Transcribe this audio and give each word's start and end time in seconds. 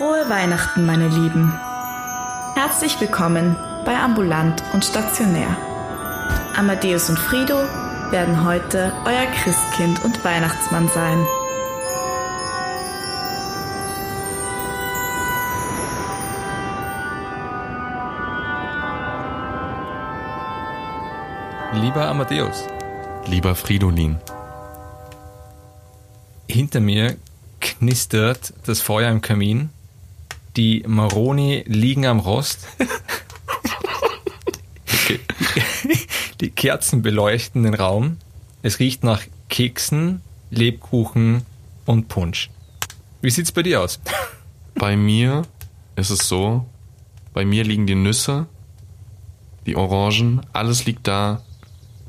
Frohe 0.00 0.30
Weihnachten, 0.30 0.86
meine 0.86 1.08
Lieben. 1.08 1.52
Herzlich 2.54 2.98
willkommen 3.02 3.54
bei 3.84 3.94
Ambulant 3.94 4.62
und 4.72 4.82
Stationär. 4.82 5.54
Amadeus 6.56 7.10
und 7.10 7.18
Frido 7.18 7.56
werden 8.10 8.42
heute 8.46 8.94
euer 9.04 9.26
Christkind 9.26 10.02
und 10.02 10.24
Weihnachtsmann 10.24 10.88
sein. 10.88 11.18
Lieber 21.74 22.08
Amadeus, 22.08 22.64
Lieber 23.26 23.54
Fridolin, 23.54 24.18
hinter 26.48 26.80
mir 26.80 27.18
knistert 27.60 28.54
das 28.64 28.80
Feuer 28.80 29.10
im 29.10 29.20
Kamin. 29.20 29.68
Die 30.60 30.84
Maroni 30.86 31.64
liegen 31.66 32.04
am 32.04 32.20
Rost. 32.20 32.68
Die 36.42 36.50
Kerzen 36.50 37.00
beleuchten 37.00 37.62
den 37.62 37.72
Raum. 37.72 38.18
Es 38.60 38.78
riecht 38.78 39.02
nach 39.02 39.22
Keksen, 39.48 40.20
Lebkuchen 40.50 41.46
und 41.86 42.08
Punsch. 42.08 42.50
Wie 43.22 43.30
sieht's 43.30 43.52
bei 43.52 43.62
dir 43.62 43.80
aus? 43.80 44.00
bei 44.74 44.98
mir 44.98 45.44
ist 45.96 46.10
es 46.10 46.28
so, 46.28 46.66
bei 47.32 47.46
mir 47.46 47.64
liegen 47.64 47.86
die 47.86 47.94
Nüsse, 47.94 48.44
die 49.64 49.76
Orangen, 49.76 50.42
alles 50.52 50.84
liegt 50.84 51.08
da. 51.08 51.40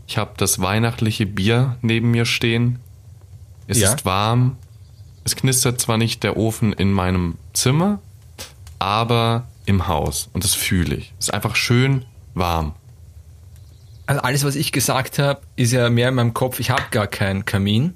Ich 0.07 0.17
habe 0.17 0.31
das 0.35 0.59
weihnachtliche 0.59 1.25
Bier 1.25 1.77
neben 1.81 2.11
mir 2.11 2.25
stehen. 2.25 2.79
Es 3.67 3.79
Ja. 3.79 3.93
ist 3.93 4.03
warm. 4.03 4.57
Es 5.23 5.37
knistert 5.37 5.79
zwar 5.79 5.97
nicht 5.97 6.21
der 6.23 6.35
Ofen 6.35 6.73
in 6.73 6.91
meinem 6.91 7.37
Zimmer, 7.53 7.99
aber 8.81 9.47
im 9.65 9.87
Haus. 9.87 10.29
Und 10.33 10.43
das 10.43 10.55
fühle 10.55 10.95
ich. 10.95 11.13
Es 11.19 11.27
ist 11.27 11.33
einfach 11.33 11.55
schön 11.55 12.05
warm. 12.33 12.73
Also 14.07 14.21
alles, 14.23 14.43
was 14.43 14.55
ich 14.55 14.71
gesagt 14.71 15.19
habe, 15.19 15.41
ist 15.55 15.71
ja 15.71 15.89
mehr 15.89 16.09
in 16.09 16.15
meinem 16.15 16.33
Kopf. 16.33 16.59
Ich 16.59 16.71
habe 16.71 16.83
gar 16.89 17.07
keinen 17.07 17.45
Kamin. 17.45 17.95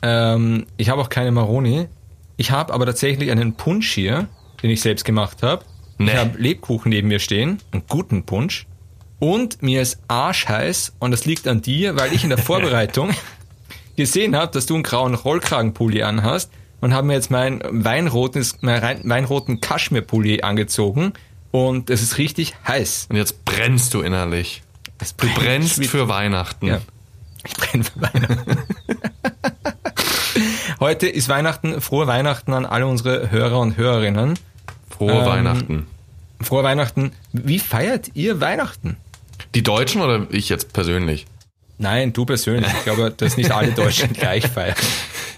Ähm, 0.00 0.66
ich 0.78 0.88
habe 0.88 1.02
auch 1.02 1.10
keine 1.10 1.30
Maroni. 1.30 1.88
Ich 2.38 2.50
habe 2.50 2.72
aber 2.72 2.86
tatsächlich 2.86 3.30
einen 3.30 3.54
Punsch 3.54 3.92
hier, 3.92 4.28
den 4.62 4.70
ich 4.70 4.80
selbst 4.80 5.04
gemacht 5.04 5.42
habe. 5.42 5.64
Nee. 5.98 6.12
Ich 6.12 6.16
habe 6.16 6.38
Lebkuchen 6.38 6.88
neben 6.88 7.08
mir 7.08 7.18
stehen, 7.18 7.58
einen 7.72 7.82
guten 7.86 8.24
Punsch. 8.24 8.66
Und 9.18 9.62
mir 9.62 9.82
ist 9.82 10.00
arschheiß 10.08 10.94
und 11.00 11.10
das 11.10 11.26
liegt 11.26 11.46
an 11.48 11.60
dir, 11.60 11.96
weil 11.96 12.14
ich 12.14 12.22
in 12.22 12.30
der 12.30 12.38
Vorbereitung 12.38 13.10
gesehen 13.96 14.36
habe, 14.36 14.52
dass 14.52 14.66
du 14.66 14.74
einen 14.74 14.84
grauen 14.84 15.14
Rollkragenpulli 15.14 16.02
anhast 16.02 16.50
und 16.80 16.94
habe 16.94 17.06
mir 17.06 17.14
jetzt 17.14 17.30
meinen 17.30 17.60
weinroten, 17.84 18.46
meinen 18.60 18.80
rein- 18.82 19.00
weinroten 19.04 19.60
Kaschmirpulli 19.60 20.42
angezogen 20.42 21.12
und 21.50 21.90
es 21.90 22.02
ist 22.02 22.18
richtig 22.18 22.54
heiß. 22.66 23.06
Und 23.10 23.16
jetzt 23.16 23.44
brennst 23.44 23.94
du 23.94 24.00
innerlich. 24.02 24.62
Es 24.98 25.16
Du 25.16 25.26
brennst 25.34 25.80
wie- 25.80 25.86
für 25.86 26.08
Weihnachten. 26.08 26.66
Ja. 26.66 26.80
Ich 27.46 27.54
brenne 27.54 27.84
für 27.84 28.00
Weihnachten. 28.02 28.58
Heute 30.80 31.08
ist 31.08 31.28
Weihnachten, 31.28 31.80
frohe 31.80 32.06
Weihnachten 32.06 32.52
an 32.52 32.66
alle 32.66 32.86
unsere 32.86 33.30
Hörer 33.30 33.58
und 33.60 33.76
Hörerinnen. 33.76 34.38
Frohe 34.88 35.12
Ähm, 35.12 35.26
Weihnachten. 35.26 35.86
Frohe 36.40 36.62
Weihnachten. 36.62 37.12
Wie 37.32 37.58
feiert 37.58 38.10
ihr 38.14 38.40
Weihnachten? 38.40 38.96
Die 39.54 39.62
Deutschen 39.62 40.02
oder 40.02 40.26
ich 40.30 40.48
jetzt 40.48 40.72
persönlich? 40.72 41.26
Nein, 41.78 42.12
du 42.12 42.24
persönlich. 42.26 42.70
Ich 42.72 42.84
glaube, 42.84 43.12
dass 43.16 43.36
nicht 43.36 43.50
alle 43.50 43.72
Deutschen 43.72 44.12
gleich 44.12 44.46
feiern. 44.46 44.76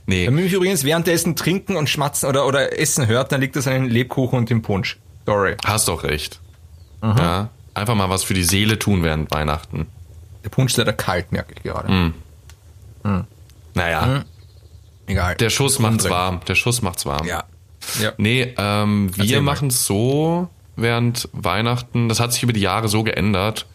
Nee. 0.06 0.26
Wenn 0.26 0.34
man 0.34 0.44
mich 0.44 0.52
übrigens 0.52 0.84
währenddessen 0.84 1.36
trinken 1.36 1.76
und 1.76 1.88
schmatzen 1.88 2.28
oder, 2.28 2.46
oder 2.46 2.78
essen 2.78 3.06
hört, 3.06 3.32
dann 3.32 3.40
liegt 3.40 3.56
das 3.56 3.66
an 3.66 3.74
den 3.74 3.84
Lebkuchen 3.90 4.38
und 4.38 4.50
dem 4.50 4.62
Punsch. 4.62 4.98
Sorry. 5.26 5.56
Hast 5.64 5.88
doch 5.88 6.02
recht. 6.04 6.40
Ja, 7.02 7.48
einfach 7.74 7.94
mal 7.94 8.10
was 8.10 8.24
für 8.24 8.34
die 8.34 8.42
Seele 8.44 8.78
tun 8.78 9.02
während 9.02 9.30
Weihnachten. 9.30 9.86
Der 10.44 10.50
Punsch 10.50 10.72
ist 10.72 10.76
leider 10.78 10.92
kalt, 10.92 11.32
merke 11.32 11.54
ich 11.56 11.62
gerade. 11.62 12.12
Naja, 13.74 14.24
Egal. 15.06 15.34
der 15.36 15.50
Schuss 15.50 15.78
macht's 15.78 16.04
Umdrehen. 16.04 16.10
warm. 16.12 16.40
Der 16.46 16.54
Schuss 16.54 16.82
macht's 16.82 17.06
warm. 17.06 17.26
Ja. 17.26 17.44
ja. 18.00 18.12
Nee, 18.18 18.54
ähm, 18.58 19.10
wir 19.16 19.40
machen 19.42 19.68
es 19.68 19.86
so 19.86 20.48
während 20.76 21.28
Weihnachten. 21.32 22.08
Das 22.08 22.20
hat 22.20 22.32
sich 22.32 22.42
über 22.42 22.52
die 22.52 22.60
Jahre 22.60 22.88
so 22.88 23.02
geändert. 23.02 23.66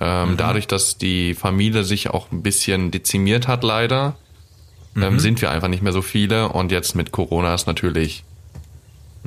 Ähm, 0.00 0.32
Mhm. 0.32 0.36
Dadurch, 0.36 0.66
dass 0.66 0.98
die 0.98 1.34
Familie 1.34 1.84
sich 1.84 2.10
auch 2.10 2.30
ein 2.32 2.42
bisschen 2.42 2.90
dezimiert 2.90 3.46
hat, 3.46 3.62
leider, 3.62 4.16
Mhm. 4.94 5.02
ähm, 5.02 5.20
sind 5.20 5.40
wir 5.40 5.50
einfach 5.50 5.68
nicht 5.68 5.82
mehr 5.82 5.92
so 5.92 6.02
viele. 6.02 6.48
Und 6.48 6.72
jetzt 6.72 6.94
mit 6.94 7.12
Corona 7.12 7.54
ist 7.54 7.66
natürlich 7.66 8.24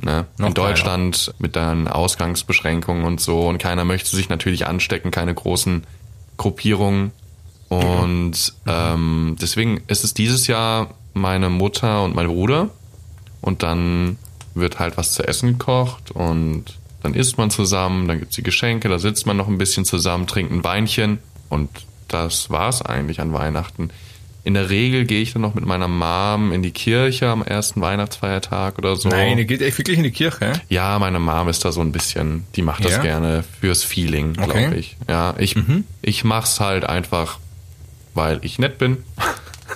ne, 0.00 0.26
Noch 0.38 0.48
in 0.48 0.54
Deutschland 0.54 1.32
mit 1.38 1.56
den 1.56 1.88
Ausgangsbeschränkungen 1.88 3.04
und 3.04 3.20
so. 3.20 3.48
Und 3.48 3.58
keiner 3.58 3.84
möchte 3.84 4.14
sich 4.14 4.28
natürlich 4.28 4.66
anstecken, 4.66 5.10
keine 5.10 5.34
großen 5.34 5.84
Gruppierungen. 6.36 7.12
Und 7.68 8.54
ähm, 8.66 9.36
deswegen 9.40 9.82
ist 9.88 10.04
es 10.04 10.14
dieses 10.14 10.46
Jahr 10.46 10.94
meine 11.12 11.50
Mutter 11.50 12.02
und 12.02 12.14
mein 12.14 12.26
Bruder. 12.26 12.70
Und 13.40 13.62
dann 13.62 14.18
wird 14.54 14.78
halt 14.78 14.96
was 14.96 15.14
zu 15.14 15.26
essen 15.26 15.58
gekocht 15.58 16.10
und 16.10 16.64
dann 17.02 17.14
isst 17.14 17.38
man 17.38 17.50
zusammen, 17.50 18.08
dann 18.08 18.18
gibt's 18.18 18.34
die 18.34 18.42
Geschenke, 18.42 18.88
da 18.88 18.98
sitzt 18.98 19.26
man 19.26 19.36
noch 19.36 19.48
ein 19.48 19.58
bisschen 19.58 19.84
zusammen, 19.84 20.26
trinkt 20.26 20.52
ein 20.52 20.64
Weinchen 20.64 21.18
und 21.48 21.70
das 22.08 22.50
war's 22.50 22.82
eigentlich 22.82 23.20
an 23.20 23.32
Weihnachten. 23.32 23.90
In 24.48 24.54
der 24.54 24.70
Regel 24.70 25.04
gehe 25.04 25.20
ich 25.20 25.34
dann 25.34 25.42
noch 25.42 25.52
mit 25.52 25.66
meiner 25.66 25.88
Mom 25.88 26.52
in 26.52 26.62
die 26.62 26.70
Kirche 26.70 27.28
am 27.28 27.42
ersten 27.42 27.82
Weihnachtsfeiertag 27.82 28.78
oder 28.78 28.96
so. 28.96 29.10
Nein, 29.10 29.36
ihr 29.36 29.44
geht 29.44 29.60
echt 29.60 29.76
wirklich 29.76 29.98
in 29.98 30.04
die 30.04 30.10
Kirche. 30.10 30.54
Ja, 30.70 30.98
meine 30.98 31.18
Mom 31.18 31.50
ist 31.50 31.66
da 31.66 31.70
so 31.70 31.82
ein 31.82 31.92
bisschen, 31.92 32.46
die 32.56 32.62
macht 32.62 32.82
das 32.82 32.92
Ja? 32.92 33.02
gerne 33.02 33.44
fürs 33.60 33.84
Feeling, 33.84 34.32
glaube 34.32 34.52
Okay. 34.52 34.66
Mhm. 34.68 34.72
ich. 34.72 34.96
Ja, 35.06 35.34
ich, 35.36 35.54
ich 36.00 36.24
mach's 36.24 36.60
halt 36.60 36.84
einfach, 36.84 37.38
weil 38.14 38.38
ich 38.40 38.58
nett 38.58 38.78
bin. 38.78 38.96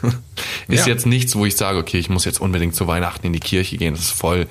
ist 0.68 0.86
Ja. 0.86 0.92
jetzt 0.94 1.04
nichts, 1.04 1.36
wo 1.36 1.44
ich 1.44 1.54
sage, 1.54 1.76
okay, 1.76 1.98
ich 1.98 2.08
muss 2.08 2.24
jetzt 2.24 2.40
unbedingt 2.40 2.74
zu 2.74 2.86
Weihnachten 2.86 3.26
in 3.26 3.34
die 3.34 3.40
Kirche 3.40 3.76
gehen. 3.76 3.92
Das 3.92 4.04
ist 4.04 4.12
voll, 4.12 4.46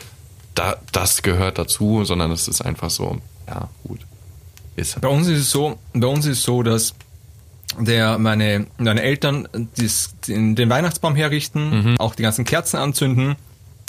da, 0.53 0.76
das 0.92 1.24
gehört 1.24 1.58
dazu, 1.58 2.03
sondern 2.06 2.30
es 2.32 2.48
ist 2.48 2.62
einfach 2.62 2.92
so, 2.92 3.18
ja, 3.48 3.70
gut. 3.88 4.02
Ist 4.76 5.02
Bei 5.02 5.08
uns 5.08 5.28
ist 5.28 5.40
es 5.40 5.50
so, 5.50 5.80
bei 5.94 6.06
uns 6.06 6.28
ist 6.28 6.38
es 6.38 6.44
so, 6.44 6.62
dass 6.62 6.94
der 7.80 8.18
meine, 8.18 8.68
meine 8.78 9.02
Eltern 9.02 9.48
dies, 9.78 10.14
den, 10.28 10.56
den 10.56 10.70
Weihnachtsbaum 10.70 11.16
herrichten, 11.16 11.96
auch 12.00 12.16
die 12.16 12.24
ganzen 12.24 12.46
Kerzen 12.46 12.78
anzünden 12.78 13.36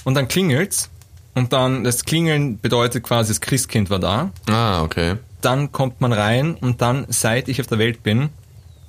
und 0.04 0.14
dann 0.14 0.28
klingelt's 0.28 0.90
und 1.34 1.52
dann 1.52 1.84
das 1.84 2.04
Klingeln 2.04 2.58
bedeutet 2.60 3.02
quasi 3.04 3.30
das 3.32 3.40
Christkind 3.40 3.90
war 3.90 3.98
da. 3.98 4.30
Ah, 4.48 4.82
okay. 4.82 5.16
Dann 5.40 5.72
kommt 5.72 6.00
man 6.00 6.12
rein 6.12 6.54
und 6.54 6.82
dann 6.82 7.06
seit 7.08 7.48
ich 7.48 7.60
auf 7.60 7.66
der 7.66 7.78
Welt 7.78 8.02
bin, 8.02 8.28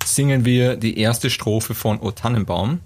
singen 0.06 0.46
wir 0.46 0.76
die 0.76 0.98
erste 1.00 1.30
Strophe 1.30 1.74
von 1.74 2.00
O 2.00 2.12
Tannenbaum. 2.12 2.80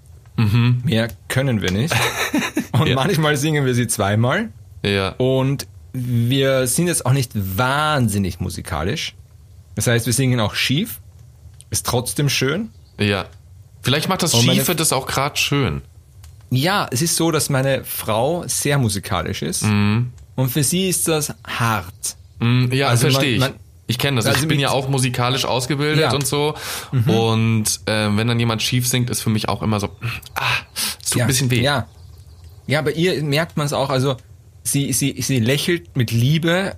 Mehr 0.84 1.08
können 1.26 1.62
wir 1.62 1.72
nicht. 1.72 1.92
Und 2.72 2.86
Ja. 2.86 2.94
manchmal 2.94 3.36
singen 3.36 3.66
wir 3.66 3.74
sie 3.74 3.88
zweimal. 3.88 4.50
Ja. 4.84 5.08
Und 5.18 5.66
wir 5.92 6.68
sind 6.68 6.86
jetzt 6.86 7.04
auch 7.06 7.12
nicht 7.12 7.32
wahnsinnig 7.34 8.38
musikalisch. 8.38 9.16
Das 9.74 9.88
heißt, 9.88 10.06
wir 10.06 10.12
singen 10.12 10.38
auch 10.38 10.54
schief. 10.54 11.00
Ist 11.70 11.86
trotzdem 11.86 12.28
schön. 12.28 12.70
Ja. 12.98 13.26
Vielleicht 13.82 14.08
macht 14.08 14.22
das 14.22 14.34
Und 14.34 14.42
Schiefe 14.42 14.74
das 14.74 14.92
auch 14.92 15.06
gerade 15.06 15.36
schön. 15.36 15.82
Ja, 16.50 16.88
es 16.90 17.02
ist 17.02 17.16
so, 17.16 17.30
dass 17.30 17.50
meine 17.50 17.84
Frau 17.84 18.44
sehr 18.46 18.78
musikalisch 18.78 19.42
ist. 19.42 19.64
Mhm. 19.64 20.12
Und 20.34 20.48
für 20.50 20.62
sie 20.64 20.88
ist 20.88 21.06
das 21.08 21.34
hart. 21.46 22.16
Mm, 22.38 22.72
Ja, 22.72 22.88
Also 22.88 23.10
verstehe 23.10 23.34
ich. 23.34 23.40
man- 23.40 23.54
ich 23.86 23.98
kenne 23.98 24.16
das. 24.16 24.26
Also 24.26 24.40
ich 24.42 24.48
bin 24.48 24.60
ja 24.60 24.70
auch 24.70 24.88
musikalisch 24.88 25.44
ausgebildet 25.46 26.00
Ja. 26.02 26.08
Mhm. 26.10 26.14
und 26.16 26.26
so. 26.26 26.54
Und 27.06 27.64
äh, 27.86 28.08
wenn 28.16 28.26
dann 28.28 28.38
jemand 28.38 28.62
schief 28.62 28.86
singt, 28.86 29.08
ist 29.10 29.20
für 29.22 29.30
mich 29.30 29.48
auch 29.48 29.62
immer 29.62 29.80
so, 29.80 29.88
ah, 30.34 30.42
es 31.02 31.10
tut 31.10 31.18
ja, 31.18 31.24
ein 31.24 31.28
bisschen 31.28 31.50
weh. 31.50 31.62
Ja. 31.62 31.86
Ja, 32.66 32.82
bei 32.82 32.92
ihr 32.92 33.22
merkt 33.22 33.56
man 33.56 33.64
es 33.66 33.72
auch. 33.72 33.88
Also, 33.88 34.16
sie, 34.62 34.92
sie, 34.92 35.20
sie 35.22 35.40
lächelt 35.40 35.96
mit 35.96 36.10
Liebe 36.10 36.76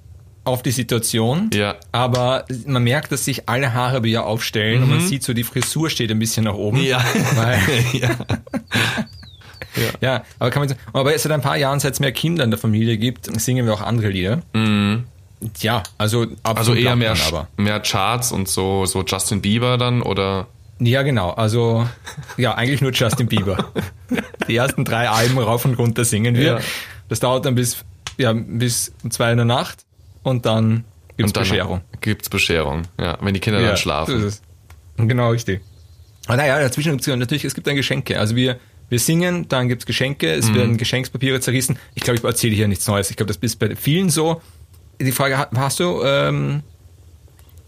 auf 0.51 0.63
die 0.63 0.71
Situation. 0.71 1.51
Ja. 1.55 1.77
Aber 1.93 2.45
man 2.67 2.83
merkt, 2.85 3.13
dass 3.13 3.25
sich 3.25 3.49
alle 3.49 3.73
Haare 3.75 4.01
bei 4.03 4.09
ihr 4.09 4.25
aufstellen 4.25 4.83
und 4.83 4.91
man 4.91 5.01
sieht 5.01 5.23
so, 5.23 5.33
die 5.33 5.45
Frisur 5.45 5.89
steht 5.91 6.11
ein 6.11 6.19
bisschen 6.19 6.45
nach 6.45 6.55
oben. 6.55 6.79
Mhm. 6.79 6.85
Ja. 6.85 7.05
Weil, 7.35 7.59
ja. 7.93 8.11
Ja, 10.01 10.25
aber 10.39 10.51
kann 10.51 10.67
man 10.67 10.77
aber 10.93 11.17
seit 11.19 11.31
ein 11.33 11.41
paar 11.43 11.57
Jahren, 11.57 11.79
seit 11.81 11.93
es 11.95 12.01
mehr 12.01 12.13
Kinder 12.13 12.43
in 12.45 12.51
der 12.51 12.59
Familie 12.59 12.99
gibt, 12.99 13.27
singen 13.41 13.67
wir 13.67 13.73
auch 13.75 13.81
andere 13.83 14.09
Lieder. 14.09 14.43
Ja, 15.61 15.83
also 15.97 16.27
Also 16.43 16.75
eher 16.75 16.97
mehr, 16.97 17.15
aber. 17.29 17.49
mehr 17.57 17.81
Charts 17.81 18.33
und 18.33 18.49
so, 18.49 18.85
so 18.87 19.03
Justin 19.05 19.41
Bieber 19.41 19.79
dann 19.79 20.03
oder 20.03 20.49
Ja, 20.81 21.03
genau. 21.03 21.31
Also 21.31 21.87
ja, 22.37 22.55
eigentlich 22.55 22.81
nur 22.83 22.93
Justin 22.93 23.29
Bieber. 23.29 23.71
Die 24.49 24.57
ersten 24.57 24.85
drei 24.85 25.09
Alben 25.09 25.39
rauf 25.39 25.65
und 25.65 25.75
runter 25.75 26.05
singen 26.05 26.35
wir. 26.35 26.45
Ja. 26.45 26.59
Das 27.09 27.21
dauert 27.21 27.45
dann 27.47 27.55
bis 27.55 27.85
ja 28.19 28.33
bis 28.35 28.93
um 29.05 29.11
zwei 29.11 29.31
in 29.31 29.37
der 29.39 29.47
Nacht 29.47 29.85
und 30.23 30.47
dann 30.47 30.85
gibt's 31.17 31.31
und 31.31 31.37
dann 31.37 31.43
Bescherung. 31.45 31.81
Gibt's 32.01 32.29
Bescherung. 32.31 32.83
Ja, 32.99 33.19
wenn 33.21 33.35
die 33.35 33.41
Kinder 33.41 33.61
dann 33.61 33.71
so 33.71 33.83
schlafen. 33.83 34.17
ist 34.19 34.25
es. 34.25 34.43
Genau 34.97 35.31
richtig. 35.31 35.61
Aber 36.27 36.37
naja, 36.37 36.61
dazwischen 36.61 36.93
gibt's 36.93 37.07
ja 37.07 37.17
natürlich, 37.17 37.45
es 37.45 37.55
gibt 37.55 37.67
dann 37.67 37.77
Geschenke. 37.77 38.19
Also 38.19 38.37
wir 38.37 38.59
Wir 38.91 38.99
singen, 38.99 39.47
dann 39.49 39.69
gibt's 39.69 39.87
Geschenke, 39.87 40.33
es 40.33 40.53
werden 40.53 40.77
Geschenkspapiere 40.77 41.39
zerrissen. 41.41 41.79
Ich 41.95 42.03
glaube, 42.03 42.19
ich 42.19 42.25
erzähle 42.25 42.55
hier 42.57 42.67
nichts 42.69 42.87
Neues. 42.89 43.09
Ich 43.11 43.17
glaube, 43.17 43.29
das 43.33 43.37
ist 43.41 43.57
bei 43.61 43.75
vielen 43.77 44.11
so. 44.11 44.43
Die 45.01 45.13
Frage, 45.13 45.39
ha- 45.39 45.49
hast 45.57 45.79
du 45.81 46.03
ähm, 46.05 46.63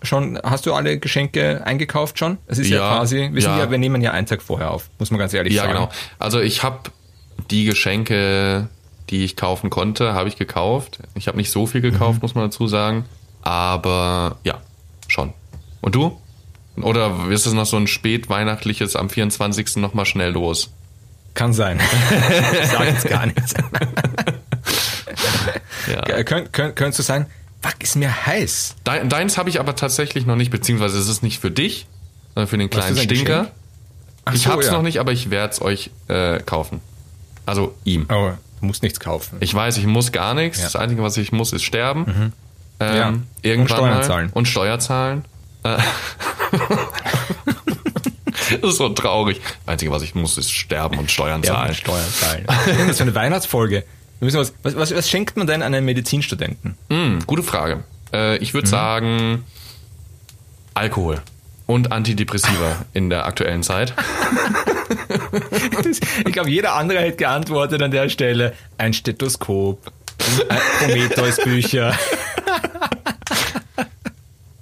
schon, 0.03 0.37
hast 0.43 0.67
du 0.67 0.75
alle 0.75 0.99
Geschenke 0.99 1.65
eingekauft 1.65 2.19
schon? 2.19 2.39
Es 2.49 2.59
ist 2.59 2.69
ja, 2.69 2.79
Ja, 2.79 2.97
quasi, 2.97 3.31
wir, 3.33 3.41
sind 3.41 3.53
ja. 3.53 3.59
ja, 3.61 3.71
wir 3.71 3.79
nehmen 3.79 4.03
ja 4.03 4.11
einen 4.11 4.27
Tag 4.27 4.43
vorher 4.43 4.71
auf, 4.73 4.91
muss 4.99 5.11
man 5.13 5.19
ganz 5.21 5.33
ehrlich 5.33 5.55
Ja, 5.55 5.63
sagen. 5.63 5.75
genau. 5.75 5.91
Also 6.19 6.41
ich 6.41 6.63
habe 6.65 6.91
die 7.51 7.65
Geschenke, 7.65 8.69
die 9.11 9.25
ich 9.25 9.37
kaufen 9.37 9.71
konnte, 9.71 10.15
habe 10.15 10.29
ich 10.29 10.37
gekauft. 10.37 10.99
Ich 11.15 11.29
habe 11.29 11.37
nicht 11.37 11.51
so 11.51 11.67
viel 11.67 11.81
gekauft, 11.81 12.15
Mhm. 12.15 12.23
muss 12.23 12.35
man 12.35 12.45
dazu 12.45 12.67
sagen. 12.67 13.05
Aber 13.43 14.37
ja, 14.45 14.61
schon. 15.09 15.33
Und 15.81 15.95
du? 15.95 16.19
Oder 16.81 17.29
ist 17.31 17.45
es 17.47 17.53
noch 17.53 17.67
so 17.67 17.77
ein 17.77 17.87
spätweihnachtliches 17.87 18.97
am 18.97 19.11
24. 19.11 19.77
nochmal 19.77 20.07
schnell 20.07 20.31
los? 20.31 20.71
Kann 21.35 21.53
sein. 21.53 21.81
ich 22.63 22.69
sage 22.69 22.89
jetzt 22.91 23.09
gar 23.09 23.27
nichts. 23.27 23.55
Ja. 25.89 26.03
Äh, 26.07 26.25
Könnt, 26.25 26.53
könnt, 26.53 26.77
könntest 26.77 27.01
du 27.01 27.03
sagen, 27.03 27.27
fuck, 27.61 27.75
ist 27.81 27.97
mir 27.97 28.27
heiß. 28.27 28.77
Dein, 28.85 29.09
deins 29.09 29.37
habe 29.37 29.51
ich 29.51 29.59
aber 29.61 29.75
tatsächlich 29.77 30.27
noch 30.27 30.37
nicht, 30.37 30.51
beziehungsweise 30.51 30.99
es 30.99 31.09
ist 31.09 31.23
nicht 31.23 31.41
für 31.41 31.51
dich, 31.51 31.87
sondern 32.35 32.49
für 32.49 32.59
den 32.59 32.71
kleinen 32.71 32.97
Stinker. 32.97 33.51
Ich 34.33 34.43
so, 34.43 34.51
hab's 34.51 34.67
ja. 34.67 34.73
noch 34.73 34.83
nicht, 34.83 34.99
aber 35.01 35.13
ich 35.13 35.31
werde 35.31 35.53
es 35.53 35.61
euch 35.61 35.91
äh, 36.09 36.39
kaufen. 36.41 36.81
Also 37.45 37.75
ihm. 37.85 38.07
Oh, 38.09 38.31
musst 38.63 38.83
nichts 38.83 39.01
kaufen. 39.01 39.37
Ich 39.41 39.55
weiß, 39.55 39.77
ich 39.77 39.87
muss 39.87 40.13
gar 40.13 40.35
nichts. 40.35 40.59
Ja. 40.59 40.65
Das 40.65 40.77
Einzige, 40.77 41.03
was 41.03 41.17
ich 41.17 41.33
muss, 41.33 41.53
ist 41.53 41.63
sterben. 41.65 42.33
Ähm, 42.81 42.97
Ja. 42.97 43.09
Und 43.09 43.27
Irgendwann 43.43 43.77
Steuern 43.77 43.95
mal. 43.95 44.05
zahlen. 44.05 44.31
Und 44.33 44.49
Steuer 44.49 44.79
zahlen. 44.79 45.25
Äh, 45.65 45.79
das 48.61 48.71
ist 48.73 48.77
so 48.79 48.89
traurig. 48.91 49.41
Das 49.65 49.73
Einzige, 49.75 49.91
was 49.93 50.03
ich 50.03 50.15
muss, 50.15 50.39
ist 50.39 50.51
sterben 50.53 50.99
und 50.99 51.11
Steuern 51.11 51.43
Ja, 51.43 51.55
zahlen. 51.55 51.75
Steuern 51.75 52.11
zahlen. 52.13 52.47
Ist 52.67 52.89
das 52.89 52.97
für 52.99 53.03
eine 53.05 53.15
Weihnachtsfolge? 53.15 53.85
Was, 54.21 54.53
was, 54.63 54.95
was, 54.95 55.11
schenkt 55.11 55.37
man 55.37 55.47
denn 55.47 55.63
einem 55.63 55.85
Medizinstudenten? 55.85 56.77
Hm, 56.91 57.21
gute 57.27 57.43
Frage. 57.43 57.85
Äh, 58.13 58.37
ich 58.39 58.51
Mhm. 58.51 58.55
würde 58.59 58.69
sagen, 58.69 59.45
Alkohol 60.75 61.21
und 61.73 61.91
Antidepressiva 61.93 62.85
in 62.93 63.11
der 63.11 63.25
aktuellen 63.27 63.63
Zeit. 63.63 63.95
Ich 66.27 66.33
glaube, 66.33 66.51
jeder 66.51 66.75
andere 66.75 67.01
hätte 67.01 67.17
geantwortet 67.17 67.81
an 67.83 67.91
der 67.91 68.09
Stelle 68.11 68.53
ein 68.77 68.93
Stethoskop, 68.93 69.91
ein 70.49 70.59
Prometheus-Bücher. 70.79 71.95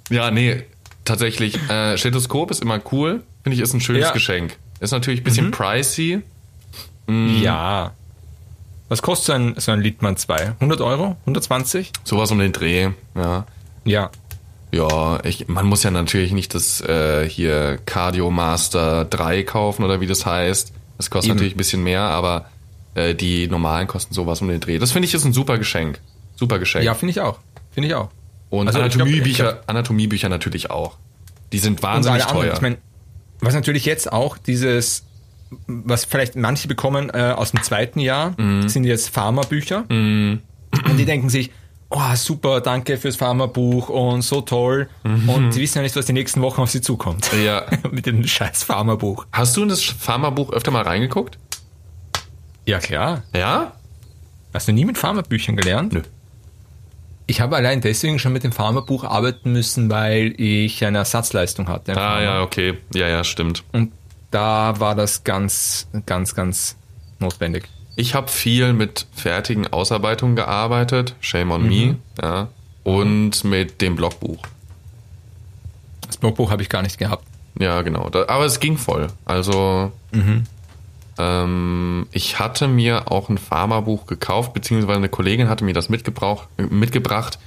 Ja, 0.09 0.29
nee, 0.29 0.63
tatsächlich. 1.05 1.57
Äh, 1.69 1.97
Stethoskop 1.97 2.51
ist 2.51 2.61
immer 2.61 2.81
cool. 2.91 3.23
Finde 3.43 3.55
ich, 3.55 3.61
ist 3.61 3.73
ein 3.73 3.79
schönes 3.79 4.01
Ja. 4.01 4.11
Geschenk. 4.11 4.57
Ist 4.81 4.91
natürlich 4.91 5.21
ein 5.21 5.23
bisschen 5.23 5.51
pricey. 5.51 6.21
Ja. 7.07 7.91
Was 8.89 9.01
kostet 9.01 9.25
so 9.27 9.33
ein, 9.33 9.53
so 9.57 9.71
ein 9.71 9.79
Liedmann 9.81 10.17
2? 10.17 10.35
100 10.59 10.81
Euro? 10.81 11.15
120? 11.21 11.91
Sowas 12.03 12.29
um 12.31 12.39
den 12.39 12.51
Dreh. 12.51 12.89
Ja. 13.15 13.45
Ja. 13.85 14.09
Ja, 14.71 15.19
ich, 15.25 15.47
man 15.47 15.65
muss 15.65 15.83
ja 15.83 15.91
natürlich 15.91 16.31
nicht 16.31 16.53
das 16.55 16.79
äh, 16.81 17.27
hier 17.27 17.77
Cardio 17.85 18.31
Master 18.31 19.05
3 19.05 19.43
kaufen 19.43 19.83
oder 19.83 19.99
wie 20.01 20.07
das 20.07 20.25
heißt. 20.25 20.71
Das 20.97 21.09
kostet 21.09 21.29
Eben. 21.31 21.37
natürlich 21.37 21.55
ein 21.55 21.57
bisschen 21.57 21.83
mehr, 21.83 22.01
aber 22.03 22.45
äh, 22.95 23.13
die 23.15 23.47
normalen 23.47 23.87
kosten 23.87 24.13
sowas 24.13 24.41
um 24.41 24.47
den 24.47 24.59
Dreh. 24.61 24.79
Das 24.79 24.91
finde 24.91 25.07
ich 25.07 25.13
ist 25.13 25.25
ein 25.25 25.33
super 25.33 25.57
Geschenk. 25.57 25.99
Super 26.35 26.57
Geschenk. 26.59 26.85
Ja, 26.85 26.93
finde 26.93 27.11
ich 27.11 27.19
auch. 27.21 27.39
Finde 27.71 27.89
ich 27.89 27.95
auch. 27.95 28.09
Und 28.49 28.67
Also 28.67 28.79
Anatomiebücher, 28.79 29.61
Anatomiebücher 29.67 30.29
natürlich 30.29 30.69
auch. 30.71 30.97
Die 31.51 31.59
sind 31.59 31.83
wahnsinnig 31.83 32.23
anderen. 32.25 32.41
teuer. 32.47 32.53
Ich 32.53 32.61
mein, 32.61 32.77
was 33.39 33.53
natürlich 33.53 33.85
jetzt 33.85 34.11
auch 34.11 34.37
dieses, 34.37 35.03
was 35.67 36.05
vielleicht 36.05 36.35
manche 36.35 36.67
bekommen 36.67 37.09
äh, 37.13 37.33
aus 37.35 37.51
dem 37.51 37.61
zweiten 37.63 37.99
Jahr, 37.99 38.33
Mhm. 38.37 38.69
sind 38.69 38.83
jetzt 38.85 39.09
Pharmabücher. 39.09 39.83
Und 39.89 40.41
die 40.97 41.05
denken 41.05 41.29
sich, 41.29 41.51
oh 41.91 42.15
super, 42.15 42.61
danke 42.61 42.97
fürs 42.97 43.15
Pharmabuch 43.15 43.89
und 43.89 44.21
so 44.21 44.41
toll. 44.41 44.89
Und 45.03 45.51
sie 45.51 45.61
wissen 45.61 45.79
ja 45.79 45.83
nicht, 45.83 45.95
was 45.95 46.05
die 46.05 46.13
nächsten 46.13 46.41
Wochen 46.41 46.61
auf 46.61 46.71
sie 46.71 46.81
zukommt. 46.81 47.31
Mhm. 47.33 47.43
ja. 47.43 47.65
Mit 47.91 48.05
dem 48.05 48.25
scheiß 48.25 48.63
Pharmabuch. 48.63 49.25
Hast 49.31 49.55
du 49.57 49.63
in 49.63 49.69
das 49.69 49.83
Pharmabuch 49.83 50.51
öfter 50.51 50.71
mal 50.71 50.83
reingeguckt? 50.83 51.37
Ja, 52.65 52.79
klar. 52.79 53.23
Ja? 53.33 53.73
Hast 54.53 54.67
du 54.67 54.71
nie 54.71 54.85
mit 54.85 54.97
Pharmabüchern 54.97 55.55
gelernt? 55.55 55.93
Nö. 55.93 56.01
Ich 57.25 57.39
habe 57.39 57.55
allein 57.55 57.79
deswegen 57.81 58.19
schon 58.19 58.33
mit 58.33 58.43
dem 58.43 58.51
Pharmabuch 58.51 59.03
arbeiten 59.05 59.53
müssen, 59.53 59.89
weil 59.89 60.33
ich 60.37 60.83
eine 60.83 60.99
Ersatzleistung 60.99 61.69
hatte. 61.69 61.95
Ah 61.95 62.21
ja, 62.21 62.41
okay. 62.41 62.77
Ja, 62.93 63.07
ja, 63.07 63.23
stimmt. 63.23 63.63
Und 63.71 63.93
da 64.31 64.79
war 64.79 64.95
das 64.95 65.23
ganz, 65.23 65.87
ganz, 66.05 66.35
ganz 66.35 66.75
notwendig. 67.19 67.69
Ich 67.95 68.15
habe 68.15 68.29
viel 68.29 68.73
mit 68.73 69.05
fertigen 69.13 69.67
Ausarbeitungen 69.67 70.35
gearbeitet, 70.35 71.15
shame 71.19 71.51
on 71.51 71.67
me, 71.67 71.97
ja, 72.21 72.47
und 72.83 73.43
mit 73.43 73.81
dem 73.81 73.95
Blogbuch. 73.95 74.41
Das 76.07 76.17
Blogbuch 76.17 76.51
habe 76.51 76.61
ich 76.61 76.69
gar 76.69 76.81
nicht 76.81 76.97
gehabt. 76.97 77.25
Ja, 77.59 77.81
genau. 77.81 78.09
Aber 78.27 78.45
es 78.45 78.59
ging 78.59 78.77
voll. 78.77 79.07
Also 79.25 79.91
ähm, 81.17 82.07
ich 82.11 82.39
hatte 82.39 82.67
mir 82.67 83.11
auch 83.11 83.29
ein 83.29 83.37
Pharmabuch 83.37 84.05
gekauft, 84.07 84.53
beziehungsweise 84.53 84.97
eine 84.97 85.09
Kollegin 85.09 85.49
hatte 85.49 85.63
mir 85.65 85.73
das 85.73 85.89
mitgebracht 85.89 87.39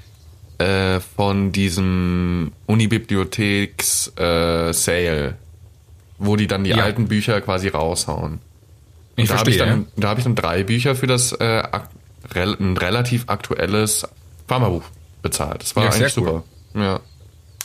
äh, 0.59 1.01
von 1.01 1.53
diesem 1.53 2.53
Unibibliotheks 2.67 4.13
äh, 4.17 4.73
Sale, 4.73 5.37
wo 6.19 6.37
die 6.37 6.47
dann 6.47 6.65
die 6.65 6.71
Ja. 6.71 6.85
alten 6.85 7.09
Bücher 7.09 7.41
quasi 7.41 7.69
raushauen. 7.69 8.41
Ich 9.17 9.29
da 9.29 9.39
habe 9.39 9.51
ich, 9.51 9.59
dann- 9.59 9.87
da 9.97 10.09
hab 10.09 10.19
ich 10.19 10.25
dann 10.25 10.35
drei 10.35 10.63
Bücher 10.65 10.95
für 10.95 11.07
das 11.07 11.33
äh, 11.33 11.63
rel 12.35 12.57
ein 12.59 12.77
relativ 12.77 13.25
aktuelles 13.29 14.07
Pharmabuch 14.49 14.83
bezahlt. 15.23 15.63
Das 15.63 15.77
war 15.77 15.85
Ja, 15.85 15.91
eigentlich 15.91 16.13
super. 16.13 16.43
Ja. 16.75 17.01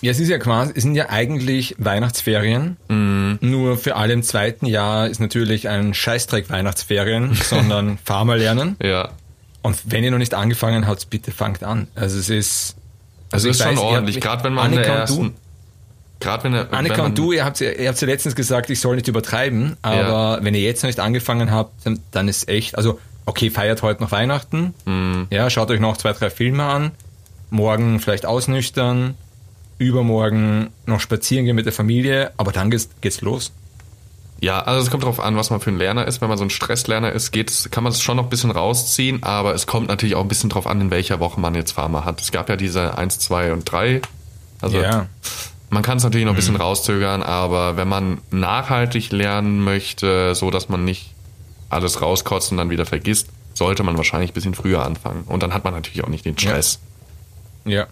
Ja, 0.02 0.12
es 0.12 0.20
ist 0.22 0.30
ja 0.30 0.38
quasi, 0.38 0.72
es 0.76 0.84
sind 0.84 0.96
ja 0.96 1.10
eigentlich 1.10 1.76
Weihnachtsferien. 1.78 2.78
Nur 3.42 3.78
für 3.78 3.96
alle 3.98 4.14
im 4.14 4.24
zweiten 4.24 4.66
Jahr 4.66 5.08
ist 5.08 5.20
natürlich 5.20 5.68
ein 5.68 5.94
Scheißdreck 5.94 6.50
Weihnachtsferien, 6.50 7.34
sondern 7.44 7.98
Pharma 8.04 8.36
lernen. 8.36 8.76
ja. 8.82 9.10
Und 9.62 9.92
wenn 9.92 10.06
ihr 10.06 10.12
noch 10.12 10.20
nicht 10.20 10.34
angefangen 10.34 10.88
habt, 10.88 11.10
bitte 11.10 11.32
fangt 11.32 11.66
an. 11.66 11.90
Also 11.94 12.18
es 12.18 12.30
ist, 12.30 12.78
Also 13.30 13.50
ich 13.50 13.52
ist 13.52 13.62
schon 13.62 13.72
weiß, 13.74 13.78
ihr 13.80 13.84
ordentlich, 13.84 14.22
gerade 14.22 14.46
wenn 14.46 14.54
man 14.54 14.72
in 14.72 14.82
der 14.82 14.86
Annika 14.86 15.02
und 15.02 15.10
du- 15.10 15.24
ersten, 15.26 15.36
gerade 16.20 16.44
wenn, 16.44 16.54
er- 16.54 16.72
wenn 16.72 16.78
Annika 16.80 16.98
man, 16.98 17.06
und 17.08 17.18
du, 17.18 17.32
ihr 17.32 17.46
habt, 17.46 17.62
ihr 17.62 17.88
habt 17.88 18.02
ja 18.02 18.08
letztens 18.08 18.36
gesagt, 18.36 18.70
ich 18.70 18.80
soll 18.80 18.96
nicht 18.96 19.08
übertreiben, 19.08 19.78
aber 19.82 20.40
wenn 20.42 20.54
ihr 20.56 20.62
jetzt 20.62 20.84
noch 20.84 20.88
nicht 20.90 21.00
angefangen 21.00 21.52
habt, 21.52 21.74
dann, 22.12 22.28
ist 22.28 22.48
echt, 22.50 22.78
also 22.78 23.00
okay, 23.26 23.50
feiert 23.50 23.82
heute 23.82 24.02
noch 24.04 24.12
Weihnachten, 24.12 24.74
Mhm. 24.86 25.28
ja, 25.30 25.50
schaut 25.50 25.70
euch 25.72 25.80
noch 25.80 25.98
zwei, 25.98 26.14
drei 26.14 26.30
Filme 26.30 26.64
an, 26.64 26.92
morgen 27.50 28.00
vielleicht 28.00 28.26
ausnüchtern, 28.26 29.16
übermorgen 29.78 30.70
noch 30.86 31.00
spazieren 31.00 31.46
gehen 31.46 31.56
mit 31.56 31.66
der 31.66 31.74
Familie, 31.74 32.32
aber 32.38 32.52
dann 32.52 32.70
geht's, 32.70 32.90
geht's 33.02 33.22
los. 33.22 33.52
Ja, 34.42 34.62
also 34.62 34.82
es 34.82 34.90
kommt 34.90 35.04
drauf 35.04 35.20
an, 35.20 35.36
was 35.36 35.50
man 35.50 35.60
für 35.60 35.70
ein 35.70 35.78
Lerner 35.78 36.08
ist. 36.08 36.22
Wenn 36.22 36.30
man 36.30 36.38
so 36.38 36.46
ein 36.46 36.50
Stresslerner 36.50 37.12
ist, 37.12 37.32
geht's, 37.32 37.70
kann 37.72 37.84
man 37.84 37.92
es 37.92 38.02
schon 38.02 38.16
noch 38.16 38.24
ein 38.24 38.30
bisschen 38.30 38.52
rausziehen, 38.52 39.22
aber 39.24 39.54
es 39.54 39.68
kommt 39.68 39.90
natürlich 39.90 40.16
auch 40.16 40.22
ein 40.22 40.30
bisschen 40.30 40.50
drauf 40.50 40.66
an, 40.66 40.80
in 40.80 40.92
welcher 40.92 41.20
Woche 41.20 41.42
man 41.42 41.56
jetzt 41.56 41.74
Pharma 41.74 42.06
hat. 42.06 42.22
Es 42.22 42.32
gab 42.32 42.48
ja 42.48 42.56
diese 42.56 42.98
1, 42.98 43.20
2 43.20 43.52
und 43.52 43.70
3. 43.70 44.02
Also 44.62 44.80
ja, 44.82 45.08
man 45.70 45.84
kann 45.84 45.98
es 45.98 46.04
natürlich 46.04 46.26
noch 46.26 46.34
ein 46.34 46.36
bisschen 46.36 46.56
rauszögern, 46.56 47.22
aber 47.22 47.78
wenn 47.78 47.88
man 47.88 48.20
nachhaltig 48.32 49.12
lernen 49.12 49.64
möchte, 49.64 50.34
so 50.36 50.52
dass 50.52 50.70
man 50.70 50.84
nicht 50.86 51.12
alles 51.70 52.02
rauskotzt 52.02 52.52
und 52.52 52.58
dann 52.58 52.70
wieder 52.70 52.86
vergisst, 52.86 53.30
sollte 53.54 53.84
man 53.84 53.98
wahrscheinlich 53.98 54.32
ein 54.32 54.34
bisschen 54.34 54.56
früher 54.56 54.84
anfangen. 54.84 55.24
Und 55.26 55.44
dann 55.44 55.54
hat 55.54 55.64
man 55.64 55.74
natürlich 55.74 56.04
auch 56.04 56.10
nicht 56.10 56.26
den 56.26 56.38
Stress. 56.38 56.80
ja. 57.66 57.88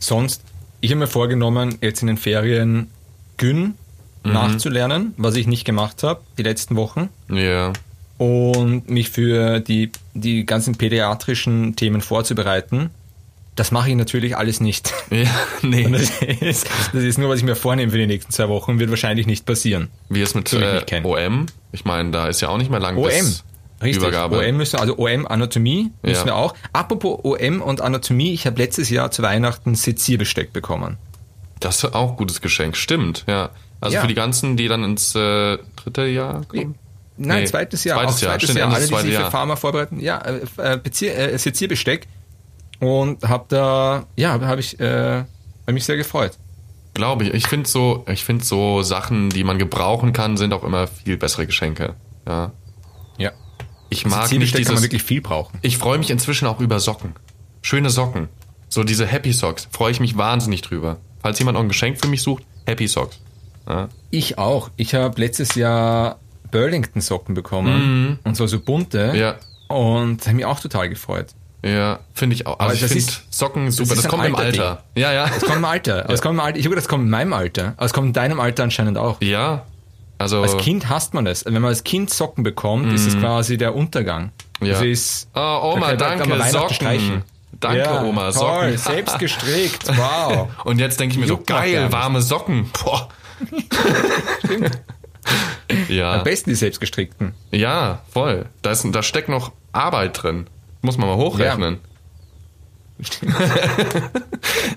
Sonst, 0.00 0.42
ich 0.80 0.92
habe 0.92 1.00
mir 1.00 1.06
vorgenommen, 1.08 1.76
jetzt 1.80 2.02
in 2.02 2.06
den 2.06 2.18
Ferien 2.18 2.88
Gün 3.36 3.74
nachzulernen, 4.22 5.12
was 5.16 5.34
ich 5.34 5.46
nicht 5.48 5.64
gemacht 5.64 6.02
habe 6.04 6.20
die 6.38 6.42
letzten 6.44 6.76
Wochen. 6.76 7.08
Ja. 7.28 7.72
und 8.18 8.88
mich 8.90 9.10
für 9.10 9.60
die, 9.60 9.90
die 10.14 10.44
ganzen 10.44 10.76
pädiatrischen 10.76 11.76
Themen 11.76 12.00
vorzubereiten. 12.00 12.90
Das 13.58 13.72
mache 13.72 13.90
ich 13.90 13.96
natürlich 13.96 14.36
alles 14.36 14.60
nicht. 14.60 14.92
Ja, 15.10 15.24
nee. 15.62 15.82
Das, 15.90 16.10
ist, 16.40 16.66
das 16.92 17.02
ist 17.02 17.18
nur, 17.18 17.28
was 17.28 17.38
ich 17.38 17.44
mir 17.44 17.56
vornehme 17.56 17.90
für 17.90 17.98
die 17.98 18.06
nächsten 18.06 18.30
zwei 18.32 18.48
Wochen, 18.48 18.78
wird 18.78 18.88
wahrscheinlich 18.90 19.26
nicht 19.26 19.46
passieren. 19.46 19.88
Wie 20.08 20.22
es 20.22 20.34
mit 20.34 20.52
äh. 20.52 20.82
OM? 21.02 21.46
Ich 21.72 21.84
meine, 21.84 22.10
da 22.12 22.28
ist 22.28 22.40
ja 22.40 22.48
auch 22.50 22.58
nicht 22.58 22.70
mehr 22.70 22.78
lang 22.78 22.96
OM. 22.96 23.04
bis 23.08 23.42
Richtig. 23.82 24.02
Übergabe. 24.02 24.38
OM 24.38 24.56
müssen, 24.56 24.76
also 24.78 24.96
OM 24.98 25.26
Anatomie 25.26 25.90
müssen 26.02 26.20
Ja. 26.20 26.26
wir 26.26 26.36
auch. 26.36 26.54
Apropos 26.72 27.18
OM 27.24 27.60
und 27.62 27.80
Anatomie, 27.80 28.32
ich 28.32 28.46
habe 28.46 28.58
letztes 28.58 28.90
Jahr 28.90 29.10
zu 29.10 29.22
Weihnachten 29.22 29.74
Sezierbesteck 29.74 30.52
bekommen. 30.52 30.96
Das 31.58 31.82
ist 31.82 31.94
auch 31.94 32.10
ein 32.12 32.16
gutes 32.16 32.40
Geschenk, 32.40 32.76
stimmt, 32.76 33.24
ja. 33.26 33.50
Also 33.80 33.94
Ja. 33.96 34.02
für 34.02 34.08
die 34.08 34.14
ganzen, 34.14 34.56
die 34.56 34.68
dann 34.68 34.84
ins 34.84 35.14
äh, 35.16 35.58
dritte 35.76 36.06
Jahr 36.06 36.44
kommen. 36.46 36.76
Nein, 37.16 37.40
Nee, 37.40 37.46
zweites 37.46 37.82
Jahr. 37.82 37.98
zweites 37.98 38.16
auch 38.18 38.22
Jahr, 38.22 38.38
zweites 38.38 38.54
Jahr. 38.54 38.72
Alle, 38.72 38.86
die 38.86 39.10
sich 39.10 39.16
für. 39.16 39.30
Pharma 39.30 39.56
vorbereiten. 39.56 39.98
Ja, 39.98 40.18
äh, 40.18 40.40
äh, 40.58 40.76
Bezier, 40.76 41.16
äh, 41.18 41.36
Sezierbesteck. 41.38 42.06
Und 42.80 43.22
habe 43.28 43.44
da, 43.48 44.06
ja, 44.16 44.40
habe 44.40 44.60
ich 44.60 44.78
äh, 44.80 45.24
hab 45.66 45.74
mich 45.74 45.84
sehr 45.84 45.96
gefreut. 45.96 46.38
Glaube 46.94 47.24
ich. 47.24 47.34
Ich 47.34 47.46
finde 47.48 47.68
so, 47.68 48.04
ich 48.08 48.24
finde 48.24 48.44
so 48.44 48.82
Sachen, 48.82 49.30
die 49.30 49.44
man 49.44 49.58
gebrauchen 49.58 50.12
kann, 50.12 50.36
sind 50.36 50.52
auch 50.52 50.64
immer 50.64 50.86
viel 50.86 51.16
bessere 51.16 51.46
Geschenke. 51.46 51.94
Ja. 52.26 52.52
Ja. 53.18 53.32
Ich 53.88 54.04
Also 54.04 54.08
mag 54.16 54.20
nicht 54.22 54.28
Zwiebelsteak 54.30 54.64
kann 54.66 54.74
man 54.74 54.76
dieses. 54.82 54.84
wirklich 54.84 55.02
viel 55.02 55.20
brauchen. 55.20 55.58
Ich 55.62 55.78
freue 55.78 55.98
mich 55.98 56.10
inzwischen 56.10 56.46
auch 56.46 56.60
über 56.60 56.78
Socken. 56.80 57.14
Schöne 57.62 57.90
Socken. 57.90 58.28
So 58.68 58.84
diese 58.84 59.06
Happy 59.06 59.32
Socks. 59.32 59.68
Freue 59.70 59.90
ich 59.92 60.00
mich 60.00 60.16
wahnsinnig 60.16 60.62
drüber. 60.62 60.98
Falls 61.22 61.38
jemand 61.38 61.54
noch 61.56 61.62
ein 61.62 61.68
Geschenk 61.68 61.98
für 62.00 62.08
mich 62.08 62.22
sucht, 62.22 62.44
Happy 62.66 62.86
Socks. 62.86 63.18
Ja. 63.68 63.88
Ich 64.10 64.38
auch. 64.38 64.70
Ich 64.76 64.94
habe 64.94 65.20
letztes 65.20 65.54
Jahr 65.54 66.18
Burlington-Socken 66.50 67.34
bekommen. 67.34 68.18
Und 68.24 68.36
zwar 68.36 68.48
so 68.48 68.60
bunte. 68.60 69.12
Ja. 69.16 69.36
Und 69.74 70.24
habe 70.26 70.36
mich 70.36 70.44
auch 70.44 70.60
total 70.60 70.88
gefreut. 70.88 71.28
Ja, 71.64 71.98
finde 72.14 72.34
ich 72.36 72.46
auch. 72.46 72.58
Also 72.60 72.64
Aber 72.64 72.74
ich 72.74 72.80
das 72.80 72.92
finde 72.92 73.04
ist- 73.04 73.22
Socken 73.34 73.70
super. 73.72 73.94
Das, 73.96 74.04
ein 74.04 74.10
kommt 74.10 74.24
im. 74.26 74.34
Alter. 74.36 74.84
Ja, 74.94 75.12
ja. 75.12 75.26
Es 75.36 75.42
kommt 75.42 75.56
im 75.58 75.64
Alter. 75.64 76.04
Aber 76.04 76.14
es 76.14 76.22
kommt 76.22 76.34
im 76.34 76.40
Alter. 76.40 76.58
Ich 76.58 76.64
gedacht, 76.64 76.78
das 76.78 76.88
kommt 76.88 77.04
in 77.04 77.10
meinem 77.10 77.32
Alter. 77.32 77.74
Aber 77.76 77.86
es 77.86 77.92
kommt 77.92 78.06
in 78.08 78.12
deinem 78.12 78.38
Alter 78.40 78.62
anscheinend 78.64 78.96
auch. 78.98 79.20
Ja. 79.20 79.64
Also. 80.18 80.40
Als 80.42 80.56
Kind 80.58 80.88
hasst 80.88 81.14
man 81.14 81.24
das. 81.24 81.44
Wenn 81.44 81.54
man 81.54 81.64
als 81.66 81.84
Kind 81.84 82.10
Socken 82.10 82.44
bekommt, 82.44 82.92
ist 82.92 83.06
es 83.06 83.18
quasi 83.18 83.56
der 83.56 83.74
Untergang. 83.74 84.30
Ja. 84.60 84.72
Das 84.74 84.82
ist, 84.82 85.28
Oh, 85.34 85.72
Oma, 85.74 85.94
danke, 85.94 86.28
Socken. 86.50 86.74
streichen. 86.74 87.22
Danke, 87.60 87.78
ja, 87.78 88.02
Oma, 88.02 88.30
toll, 88.30 88.76
Socken. 88.76 88.78
selbst 88.78 89.18
gestrickt. 89.20 89.88
Wow. 89.96 90.48
Und 90.64 90.78
jetzt 90.78 90.98
denke 91.00 91.14
ich 91.14 91.18
mir 91.20 91.26
so, 91.26 91.34
Juckt 91.34 91.46
gar 91.48 91.60
geil, 91.62 91.90
warme 91.92 92.20
Socken. 92.22 92.70
Boah. 92.84 93.08
ja. 95.88 96.14
Am 96.14 96.24
besten 96.24 96.50
die 96.50 96.56
selbstgestrickten. 96.56 97.34
Ja, 97.50 98.00
voll. 98.10 98.46
Da, 98.62 98.70
ist, 98.70 98.86
da 98.92 99.02
steckt 99.02 99.28
noch 99.28 99.52
Arbeit 99.72 100.22
drin. 100.22 100.46
Muss 100.82 100.98
man 100.98 101.08
mal 101.08 101.16
hochrechnen. 101.16 101.78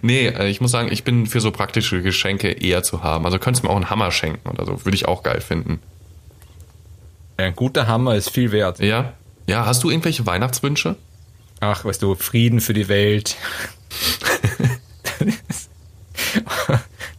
nee, 0.01 0.27
äh, 0.27 0.47
ich 0.47 0.61
muss 0.61 0.71
sagen, 0.71 0.89
ich 0.91 1.03
bin 1.03 1.25
für 1.25 1.41
so 1.41 1.51
praktische 1.51 2.01
Geschenke 2.01 2.51
eher 2.51 2.83
zu 2.83 3.03
haben. 3.03 3.25
Also 3.25 3.39
könntest 3.39 3.63
du 3.63 3.67
mir 3.67 3.73
auch 3.73 3.77
einen 3.77 3.89
Hammer 3.89 4.11
schenken 4.11 4.47
oder 4.49 4.65
so. 4.65 4.85
Würde 4.85 4.95
ich 4.95 5.07
auch 5.07 5.23
geil 5.23 5.41
finden. 5.41 5.79
Ein 7.37 7.55
guter 7.55 7.87
Hammer 7.87 8.15
ist 8.15 8.29
viel 8.29 8.51
wert. 8.51 8.79
Ja? 8.79 9.13
Ja, 9.47 9.65
hast 9.65 9.83
du 9.83 9.89
irgendwelche 9.89 10.25
Weihnachtswünsche? 10.25 10.95
Ach, 11.59 11.83
weißt 11.85 12.01
du, 12.01 12.15
Frieden 12.15 12.61
für 12.61 12.73
die 12.73 12.87
Welt. 12.87 13.37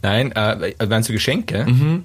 Nein, 0.03 0.33
äh, 0.33 0.87
meinst 0.87 1.09
du 1.09 1.13
Geschenke? 1.13 1.65
Mhm. 1.67 2.05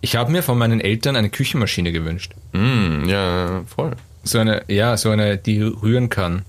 Ich 0.00 0.16
habe 0.16 0.30
mir 0.30 0.42
von 0.42 0.58
meinen 0.58 0.80
Eltern 0.80 1.16
eine 1.16 1.30
Küchenmaschine 1.30 1.92
gewünscht. 1.92 2.34
Mm, 2.52 3.08
ja, 3.08 3.62
voll. 3.74 3.92
So 4.24 4.38
eine, 4.38 4.62
ja, 4.68 4.96
so 4.96 5.10
eine, 5.10 5.36
die 5.38 5.60
rühren 5.62 6.08
kann. 6.08 6.42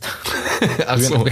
Ach 0.86 0.98
Rühren- 0.98 1.30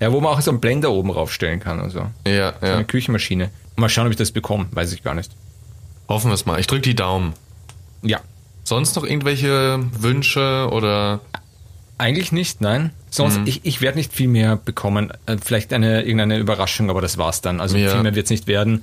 Ja, 0.00 0.12
wo 0.12 0.20
man 0.20 0.32
auch 0.34 0.40
so 0.40 0.50
einen 0.50 0.60
Blender 0.60 0.90
oben 0.90 1.10
raufstellen 1.10 1.60
kann 1.60 1.80
und 1.80 1.90
so. 1.90 2.06
Ja, 2.26 2.54
Eine 2.60 2.70
ja. 2.70 2.82
Küchenmaschine. 2.84 3.50
Mal 3.76 3.88
schauen, 3.88 4.06
ob 4.06 4.12
ich 4.12 4.16
das 4.18 4.30
bekomme, 4.30 4.66
weiß 4.70 4.92
ich 4.92 5.02
gar 5.02 5.14
nicht. 5.14 5.30
Hoffen 6.08 6.30
wir 6.30 6.34
es 6.34 6.46
mal. 6.46 6.60
Ich 6.60 6.66
drücke 6.66 6.82
die 6.82 6.94
Daumen. 6.94 7.32
Ja, 8.02 8.20
Sonst 8.64 8.96
noch 8.96 9.04
irgendwelche 9.04 9.78
Wünsche 10.00 10.68
oder 10.72 11.20
eigentlich 11.98 12.32
nicht, 12.32 12.60
nein. 12.60 12.90
Sonst, 13.10 13.38
Mhm. 13.38 13.46
ich, 13.46 13.60
ich 13.64 13.80
werde 13.80 13.96
nicht 13.96 14.12
viel 14.12 14.26
mehr 14.28 14.56
bekommen. 14.56 15.12
Äh, 15.26 15.36
Vielleicht 15.42 15.72
eine, 15.72 16.02
irgendeine 16.02 16.38
Überraschung, 16.38 16.90
aber 16.90 17.00
das 17.00 17.16
war's 17.16 17.40
dann. 17.40 17.60
Also 17.60 17.76
Ja. 17.76 17.90
viel 17.92 18.02
mehr 18.02 18.14
wird 18.16 18.26
es 18.26 18.30
nicht 18.30 18.46
werden. 18.48 18.82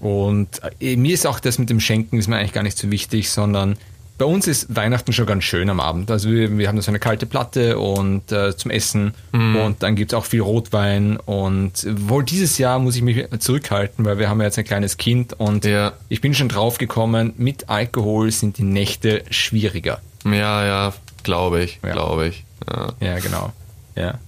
Und 0.00 0.60
äh, 0.80 0.96
mir 0.96 1.14
ist 1.14 1.26
auch 1.26 1.38
das 1.40 1.58
mit 1.58 1.70
dem 1.70 1.78
Schenken 1.80 2.18
ist 2.18 2.26
mir 2.28 2.36
eigentlich 2.36 2.52
gar 2.52 2.64
nicht 2.64 2.76
so 2.76 2.90
wichtig, 2.90 3.30
sondern 3.30 3.76
bei 4.16 4.24
uns 4.24 4.46
ist 4.46 4.74
Weihnachten 4.76 5.12
schon 5.12 5.26
ganz 5.26 5.42
schön 5.44 5.68
am 5.70 5.80
Abend. 5.80 6.10
Also 6.10 6.30
wir, 6.30 6.56
wir 6.56 6.68
haben 6.68 6.76
da 6.76 6.82
so 6.82 6.90
eine 6.90 7.00
kalte 7.00 7.26
Platte 7.26 7.78
und 7.78 8.30
äh, 8.30 8.56
zum 8.56 8.70
Essen 8.70 9.12
Mhm. 9.32 9.56
und 9.56 9.82
dann 9.82 9.96
gibt's 9.96 10.14
auch 10.14 10.24
viel 10.24 10.40
Rotwein 10.40 11.16
und 11.16 11.84
wohl 12.08 12.22
dieses 12.24 12.58
Jahr 12.58 12.78
muss 12.78 12.94
ich 12.96 13.02
mich 13.02 13.26
zurückhalten, 13.40 14.04
weil 14.04 14.18
wir 14.18 14.28
haben 14.28 14.38
ja 14.40 14.46
jetzt 14.46 14.58
ein 14.58 14.64
kleines 14.64 14.96
Kind 14.96 15.32
und 15.34 15.64
Ja. 15.64 15.94
ich 16.08 16.20
bin 16.20 16.32
schon 16.34 16.48
drauf 16.48 16.78
gekommen, 16.78 17.32
mit 17.36 17.68
Alkohol 17.68 18.30
sind 18.30 18.58
die 18.58 18.62
Nächte 18.62 19.24
schwieriger. 19.30 20.00
Ja, 20.24 20.64
ja, 20.64 20.94
glaube 21.24 21.62
ich, 21.64 21.80
Ja. 21.84 21.92
glaube 21.92 22.28
ich. 22.28 22.44
Ja. 22.70 22.92
Ja, 23.00 23.18
genau. 23.18 23.52
Ja. 23.96 24.18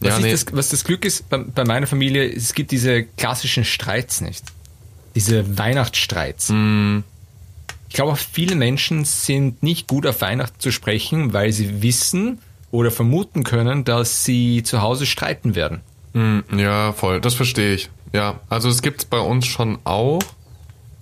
Was, 0.00 0.20
nee. 0.20 0.30
das, 0.32 0.46
was 0.52 0.68
das 0.70 0.84
Glück 0.84 1.04
ist 1.04 1.28
bei, 1.28 1.38
bei 1.38 1.64
meiner 1.64 1.86
Familie, 1.86 2.24
es 2.30 2.54
gibt 2.54 2.70
diese 2.72 3.04
klassischen 3.04 3.64
Streits 3.64 4.20
nicht. 4.20 4.42
Diese 5.14 5.56
Weihnachtsstreits. 5.58 6.48
Mhm. 6.50 7.04
Ich 7.94 7.96
glaube, 7.96 8.16
viele 8.16 8.56
Menschen 8.56 9.04
sind 9.04 9.62
nicht 9.62 9.86
gut 9.86 10.04
auf 10.04 10.20
Weihnachten 10.20 10.58
zu 10.58 10.72
sprechen, 10.72 11.32
weil 11.32 11.52
sie 11.52 11.80
wissen 11.80 12.40
oder 12.72 12.90
vermuten 12.90 13.44
können, 13.44 13.84
dass 13.84 14.24
sie 14.24 14.64
zu 14.64 14.82
Hause 14.82 15.06
streiten 15.06 15.54
werden. 15.54 15.80
Mm, 16.12 16.40
Ja, 16.58 16.92
voll, 16.92 17.20
das 17.20 17.34
verstehe 17.34 17.72
ich. 17.72 17.90
Ja, 18.12 18.40
also 18.48 18.68
es 18.68 18.82
gibt's 18.82 19.04
bei 19.04 19.20
uns 19.20 19.46
schon 19.46 19.78
auch, 19.84 20.18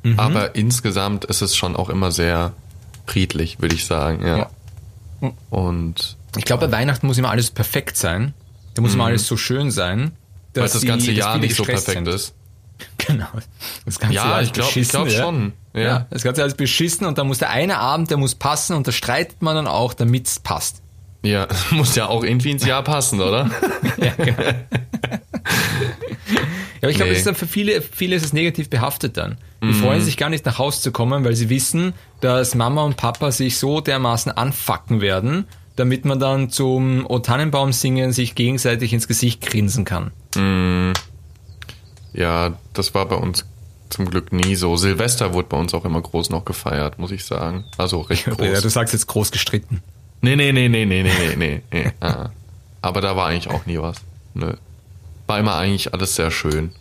Mhm. 0.03 0.19
aber 0.21 0.55
insgesamt 0.55 1.25
ist 1.25 1.41
es 1.41 1.57
schon 1.57 1.77
auch 1.77 1.89
immer 1.89 2.13
sehr 2.13 2.53
friedlich, 3.07 3.63
würde 3.63 3.75
ich 3.75 3.87
sagen. 3.87 4.23
Ja. 4.27 4.51
Ja. 5.23 5.31
Und 5.49 6.19
Ich 6.37 6.45
glaube, 6.45 6.67
bei 6.69 6.73
Weihnachten 6.77 7.07
muss 7.07 7.17
immer 7.17 7.31
alles 7.31 7.51
perfekt 7.51 7.97
sein. 7.97 8.35
Da 8.75 8.83
muss 8.83 8.93
immer 8.93 9.07
alles 9.07 9.27
so 9.27 9.39
schön 9.39 9.71
sein. 9.71 9.99
Mhm. 10.01 10.13
weil 10.61 10.65
das 10.65 10.79
die- 10.81 10.87
ganze 10.87 11.07
dass 11.07 11.17
Jahr 11.17 11.39
nicht 11.39 11.57
so 11.57 11.65
perfekt 11.65 11.87
sind. 12.05 12.09
ist. 12.09 12.35
Genau. 12.99 13.29
Das 13.87 13.99
ganze 13.99 14.15
Ja, 14.17 14.29
Jahr 14.29 14.41
ist 14.43 14.49
ich 14.49 14.53
glaub- 14.53 14.77
ich 14.77 14.89
glaub 14.91 15.09
schon, 15.11 15.55
ja. 15.75 16.07
Das 16.11 16.23
ganze 16.23 16.43
ist 16.43 16.57
beschissen 16.57 17.07
und 17.07 17.19
dann 17.19 17.27
muss 17.27 17.39
der 17.39 17.51
eine 17.51 17.79
Abend, 17.79 18.11
der 18.11 18.17
muss 18.19 18.35
passen 18.35 18.77
und 18.77 18.87
da 18.87 18.93
streitet 18.93 19.41
man 19.43 19.55
dann 19.57 19.67
auch, 19.67 19.95
damit 19.95 20.27
es 20.27 20.39
passt. 20.41 20.83
Ja, 21.23 21.47
muss 21.71 21.95
ja 21.95 22.07
auch 22.09 22.25
irgendwie 22.25 22.51
ins 22.51 22.65
Jahr 22.67 22.83
passen, 22.83 23.21
oder? 23.21 23.51
Ja, 26.81 26.87
aber 26.89 26.91
ich 26.91 26.97
glaube, 26.97 27.11
Nee. 27.11 27.11
das 27.11 27.19
ist 27.19 27.27
dann 27.27 27.35
für 27.37 27.47
viele, 27.47 27.81
viele 27.81 28.17
ist 28.17 28.25
es 28.25 28.33
negativ 28.33 28.69
behaftet 28.69 29.17
dann. 29.17 29.37
Die 29.63 29.67
Mhm. 29.67 29.75
freuen 29.75 30.01
sich 30.01 30.17
gar 30.17 30.31
nicht 30.31 30.45
nach 30.47 30.59
Hause 30.59 30.81
zu 30.81 30.91
kommen, 30.91 31.25
weil 31.25 31.37
sie 31.37 31.49
wissen, 31.49 31.93
dass 32.21 32.57
Mama 32.57 32.83
und 32.83 32.97
Papa 32.97 33.31
sich 33.31 33.57
so 33.59 33.81
dermaßen 33.81 34.33
anfacken 34.33 35.01
werden, 35.01 35.47
damit 35.77 36.05
man 36.05 36.19
dann 36.19 36.51
zum 36.51 37.07
O 37.09 37.21
Tannenbaum 37.21 37.73
singen 37.73 38.13
sich 38.13 38.35
gegenseitig 38.35 38.93
ins 38.93 39.07
Gesicht 39.07 39.41
grinsen 39.43 39.85
kann. 39.85 40.11
Ja, 42.15 42.55
das 42.73 42.95
war 42.95 43.07
bei 43.07 43.17
uns 43.17 43.47
zum 43.93 44.09
Glück 44.11 44.33
nie 44.33 44.57
so. 44.57 44.77
Silvester 44.77 45.35
wurde 45.35 45.49
bei 45.49 45.57
uns 45.57 45.75
auch 45.75 45.85
immer 45.85 46.01
groß 46.01 46.31
noch 46.31 46.45
gefeiert, 46.45 46.99
muss 46.99 47.11
ich 47.11 47.25
sagen. 47.25 47.65
Also 47.77 48.01
recht 48.01 48.27
Ja, 48.27 48.35
du 48.35 48.45
groß. 48.61 48.63
sagst 48.73 48.93
jetzt 48.95 49.07
groß 49.07 49.31
gestritten. 49.31 49.83
Nee, 50.21 50.37
nee, 50.37 50.53
nee, 50.53 50.69
nee, 50.69 50.85
nee, 50.85 51.03
nee, 51.03 51.37
nee, 51.37 51.63
nee. 51.71 51.93
ah. 52.01 52.31
Aber 52.81 53.01
da 53.01 53.17
war 53.17 53.29
eigentlich 53.29 53.49
auch 53.53 53.67
nie 53.67 53.79
was. 53.79 53.97
Nö. 54.35 54.53
War 55.27 55.39
immer 55.39 55.57
eigentlich 55.57 55.93
alles 55.95 56.15
sehr 56.17 56.31
schön. 56.31 56.73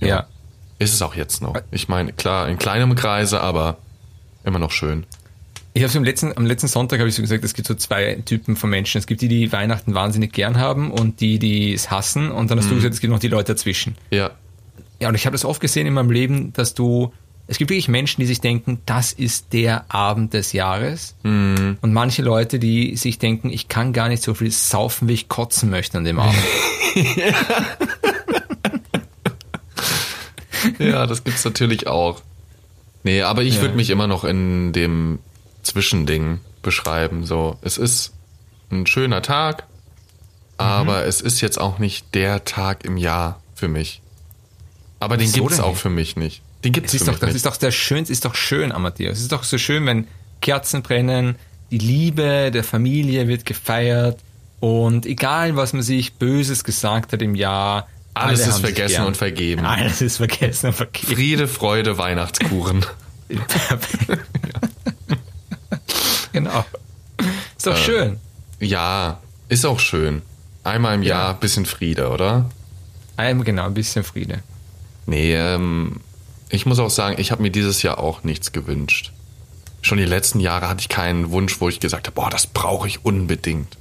Ja. 0.00 0.26
Ist 0.78 0.94
es 0.94 1.02
auch 1.02 1.14
jetzt 1.14 1.42
noch. 1.42 1.56
Ich 1.70 1.88
meine, 1.88 2.12
klar, 2.12 2.48
in 2.48 2.58
kleinem 2.58 2.94
Kreise, 2.94 3.40
aber 3.40 3.78
immer 4.44 4.58
noch 4.58 4.70
schön. 4.70 5.06
Ich 5.74 5.82
habe 5.82 5.92
am 5.98 6.04
letzten, 6.04 6.36
am 6.36 6.46
letzten 6.46 6.68
Sonntag 6.68 7.00
habe 7.00 7.08
ich 7.08 7.14
so 7.14 7.22
gesagt, 7.22 7.44
es 7.44 7.52
gibt 7.52 7.68
so 7.68 7.74
zwei 7.74 8.14
Typen 8.24 8.56
von 8.56 8.70
Menschen. 8.70 8.98
Es 8.98 9.06
gibt 9.06 9.20
die, 9.20 9.28
die 9.28 9.52
Weihnachten 9.52 9.94
wahnsinnig 9.94 10.32
gern 10.32 10.58
haben 10.58 10.90
und 10.90 11.20
die, 11.20 11.38
die 11.38 11.74
es 11.74 11.90
hassen. 11.90 12.30
Und 12.30 12.50
dann 12.50 12.58
hast 12.58 12.70
du 12.70 12.74
gesagt, 12.74 12.94
es 12.94 13.00
gibt 13.00 13.12
noch 13.12 13.18
die 13.18 13.28
Leute 13.28 13.52
dazwischen. 13.52 13.94
Ja. 14.10 14.30
Ja, 15.00 15.08
und 15.08 15.14
ich 15.14 15.26
habe 15.26 15.32
das 15.34 15.44
oft 15.44 15.60
gesehen 15.60 15.86
in 15.86 15.92
meinem 15.94 16.10
Leben, 16.10 16.52
dass 16.54 16.74
du, 16.74 17.12
es 17.46 17.58
gibt 17.58 17.70
wirklich 17.70 17.88
Menschen, 17.88 18.20
die 18.20 18.26
sich 18.26 18.40
denken, 18.40 18.80
das 18.86 19.12
ist 19.12 19.52
der 19.52 19.84
Abend 19.92 20.32
des 20.34 20.52
Jahres. 20.52 21.14
Und 21.22 21.78
manche 21.82 22.22
Leute, 22.22 22.58
die 22.58 22.96
sich 22.96 23.18
denken, 23.18 23.50
ich 23.50 23.68
kann 23.68 23.92
gar 23.92 24.08
nicht 24.08 24.22
so 24.22 24.34
viel 24.34 24.50
saufen, 24.50 25.06
wie 25.08 25.12
ich 25.14 25.28
kotzen 25.28 25.70
möchte 25.70 25.98
an 25.98 26.04
dem 26.04 26.18
Abend. 26.18 26.36
Ja, 30.78 31.06
das 31.06 31.22
gibt's 31.24 31.44
natürlich 31.44 31.86
auch. 31.86 32.22
Nee, 33.02 33.22
aber 33.22 33.42
ich 33.42 33.56
Ja. 33.56 33.60
würde 33.62 33.76
mich 33.76 33.90
immer 33.90 34.06
noch 34.06 34.24
in 34.24 34.72
dem 34.72 35.18
Zwischending 35.62 36.40
beschreiben. 36.62 37.24
So, 37.24 37.56
es 37.62 37.78
ist 37.78 38.12
ein 38.70 38.86
schöner 38.86 39.22
Tag, 39.22 39.64
aber 40.58 41.02
Mhm. 41.02 41.08
es 41.08 41.20
ist 41.20 41.40
jetzt 41.40 41.60
auch 41.60 41.78
nicht 41.78 42.14
der 42.14 42.44
Tag 42.44 42.84
im 42.84 42.96
Jahr 42.96 43.40
für 43.54 43.68
mich. 43.68 44.00
Aber 45.06 45.16
den 45.16 45.30
gibt's 45.32 45.56
denn 45.56 45.64
auch 45.64 45.70
nicht? 45.70 45.80
für 45.80 45.88
mich 45.90 46.16
nicht. 46.16 46.42
Den 46.64 46.72
gibt's 46.72 46.92
Das 46.92 47.00
ist 47.00 47.04
für 47.06 47.12
doch, 47.12 47.12
mich 47.14 47.20
das 47.20 47.28
nicht. 47.28 47.36
ist 47.36 47.46
doch 47.46 47.56
der 47.56 47.70
schönste, 47.70 48.12
ist 48.12 48.24
doch 48.24 48.34
schön, 48.34 48.72
Amadeus. 48.72 49.16
Es 49.18 49.22
ist 49.22 49.32
doch 49.32 49.44
so 49.44 49.56
schön, 49.56 49.86
wenn 49.86 50.06
Kerzen 50.42 50.82
brennen, 50.82 51.36
die 51.70 51.78
Liebe 51.78 52.50
der 52.52 52.64
Familie 52.64 53.28
wird 53.28 53.46
gefeiert 53.46 54.18
und 54.60 55.06
egal, 55.06 55.54
was 55.56 55.72
man 55.72 55.82
sich 55.82 56.14
Böses 56.14 56.64
gesagt 56.64 57.12
hat 57.12 57.22
im 57.22 57.34
Jahr, 57.34 57.86
Alles 58.14 58.42
alle 58.42 58.50
ist 58.50 58.58
vergessen 58.60 59.04
und 59.04 59.16
vergeben. 59.16 59.64
Alles 59.66 60.00
ist 60.02 60.16
vergessen 60.16 60.68
und 60.68 60.72
vergeben. 60.74 61.12
Friede, 61.14 61.46
Freude, 61.48 61.98
Weihnachtskuchen. 61.98 62.84
genau. 66.32 66.64
Ist 67.56 67.66
doch 67.66 67.74
Äh. 67.74 67.82
schön. 67.84 68.16
ja, 68.60 69.18
ist 69.48 69.64
auch 69.66 69.80
schön. 69.80 70.22
Einmal 70.64 70.94
im 70.96 71.02
Ja. 71.02 71.16
Jahr 71.26 71.34
bisschen 71.34 71.66
Friede, 71.66 72.08
oder? 72.08 72.50
Ein, 73.16 73.42
genau, 73.44 73.66
ein 73.66 73.74
bisschen 73.74 74.04
Friede. 74.04 74.40
Nee, 75.06 75.34
ähm, 75.34 76.00
ich 76.48 76.66
muss 76.66 76.78
auch 76.78 76.90
sagen, 76.90 77.16
ich 77.18 77.30
habe 77.32 77.42
mir 77.42 77.50
dieses 77.50 77.82
Jahr 77.82 77.98
auch 77.98 78.24
nichts 78.24 78.52
gewünscht. 78.52 79.12
Schon 79.82 79.98
die 79.98 80.04
letzten 80.04 80.40
Jahre 80.40 80.68
hatte 80.68 80.80
ich 80.80 80.88
keinen 80.88 81.30
Wunsch, 81.30 81.60
wo 81.60 81.68
ich 81.68 81.80
gesagt 81.80 82.06
habe, 82.08 82.14
boah, 82.14 82.30
das 82.30 82.46
brauche 82.46 82.88
ich 82.88 83.04
unbedingt. 83.04 83.76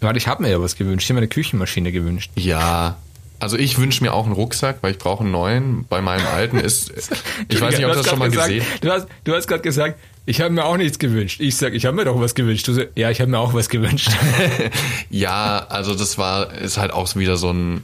Warte, 0.00 0.18
ich 0.18 0.26
habe 0.26 0.42
mir 0.42 0.50
ja 0.50 0.60
was 0.60 0.76
gewünscht. 0.76 1.04
Ich 1.04 1.10
habe 1.10 1.14
mir 1.16 1.20
eine 1.22 1.28
Küchenmaschine 1.28 1.92
gewünscht. 1.92 2.30
Ja, 2.34 2.96
Also 3.40 3.56
ich 3.56 3.78
wünsche 3.78 4.02
mir 4.02 4.12
auch 4.14 4.24
einen 4.24 4.32
Rucksack, 4.34 4.78
weil 4.82 4.92
ich 4.92 4.98
brauche 4.98 5.22
einen 5.22 5.30
neuen. 5.32 5.86
Bei 5.88 6.00
meinem 6.00 6.26
alten 6.26 6.58
ist, 6.58 6.90
ich 7.48 7.60
weiß 7.60 7.76
nicht, 7.76 7.86
ob 7.86 7.92
du 7.92 7.98
das 7.98 8.08
schon 8.08 8.18
mal 8.18 8.30
gesagt, 8.30 8.48
gesehen. 8.48 8.66
Du 8.80 8.90
hast, 8.90 9.06
du 9.24 9.34
hast 9.34 9.46
gerade 9.46 9.62
gesagt, 9.62 9.98
ich 10.26 10.40
habe 10.40 10.50
mir 10.50 10.64
auch 10.64 10.76
nichts 10.76 10.98
gewünscht. 10.98 11.40
Ich 11.40 11.56
sag, 11.56 11.74
ich 11.74 11.84
habe 11.84 11.94
mir 11.96 12.04
doch 12.04 12.18
was 12.18 12.34
gewünscht. 12.34 12.66
Du 12.66 12.72
so, 12.72 12.82
ja, 12.94 13.10
ich 13.10 13.20
habe 13.20 13.30
mir 13.30 13.38
auch 13.38 13.52
was 13.54 13.68
gewünscht. 13.68 14.10
Ja, 15.10 15.66
also 15.68 15.94
das 15.94 16.16
war, 16.18 16.52
ist 16.54 16.78
halt 16.78 16.92
auch 16.92 17.14
wieder 17.16 17.36
so 17.36 17.52
ein, 17.52 17.82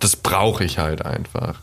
das 0.00 0.16
brauche 0.16 0.64
ich 0.64 0.78
halt 0.78 1.04
einfach. 1.04 1.60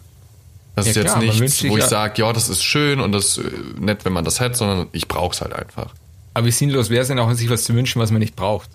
Das 0.75 0.85
Ja, 0.85 0.89
ist 0.91 0.95
jetzt 0.97 1.05
klar, 1.13 1.19
nichts, 1.19 1.63
wo 1.63 1.77
ich 1.77 1.83
ja- 1.83 1.87
sage, 1.87 2.21
ja, 2.21 2.33
das 2.33 2.49
ist 2.49 2.63
schön 2.63 2.99
und 2.99 3.11
das 3.11 3.37
ist 3.37 3.45
äh, 3.45 3.51
nett, 3.79 4.05
wenn 4.05 4.13
man 4.13 4.25
das 4.25 4.39
hat, 4.39 4.55
sondern 4.57 4.87
ich 4.91 5.07
brauche 5.07 5.33
es 5.33 5.41
halt 5.41 5.53
einfach. 5.53 5.93
Aber 6.33 6.45
wie 6.47 6.51
sinnlos 6.51 6.89
wäre 6.89 7.03
es 7.03 7.07
denn 7.09 7.19
auch, 7.19 7.31
sich 7.33 7.49
was 7.49 7.63
zu 7.63 7.75
wünschen, 7.75 8.01
was 8.01 8.09
man 8.09 8.19
nicht 8.19 8.35
braucht? 8.35 8.69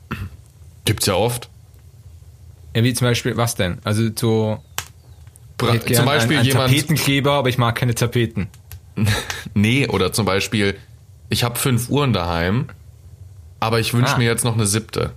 Gibt's 0.85 1.07
ja 1.07 1.15
oft. 1.15 1.49
Ja, 2.77 2.85
wie 2.85 2.95
zum 2.95 3.07
Beispiel, 3.09 3.37
was 3.37 3.57
denn? 3.57 3.79
Also 3.83 4.09
so, 4.15 4.63
Bra 5.57 5.73
zum 5.81 6.05
Beispiel 6.05 6.39
einen, 6.39 6.39
einen 6.39 6.45
jemand, 6.47 6.71
Tapetenkleber, 6.71 7.33
aber 7.33 7.49
ich 7.49 7.59
mag 7.59 7.75
keine 7.75 7.95
Tapeten. 7.97 8.47
nee, 9.55 9.89
oder 9.89 10.13
zum 10.13 10.25
Beispiel, 10.25 10.77
ich 11.31 11.43
habe 11.43 11.59
fünf 11.59 11.89
Uhren 11.89 12.13
daheim, 12.13 12.69
aber 13.59 13.81
ich 13.81 13.93
wünsche 13.93 14.15
Ah. 14.15 14.19
mir 14.19 14.27
jetzt 14.27 14.45
noch 14.45 14.55
eine 14.55 14.67
siebte. 14.67 15.11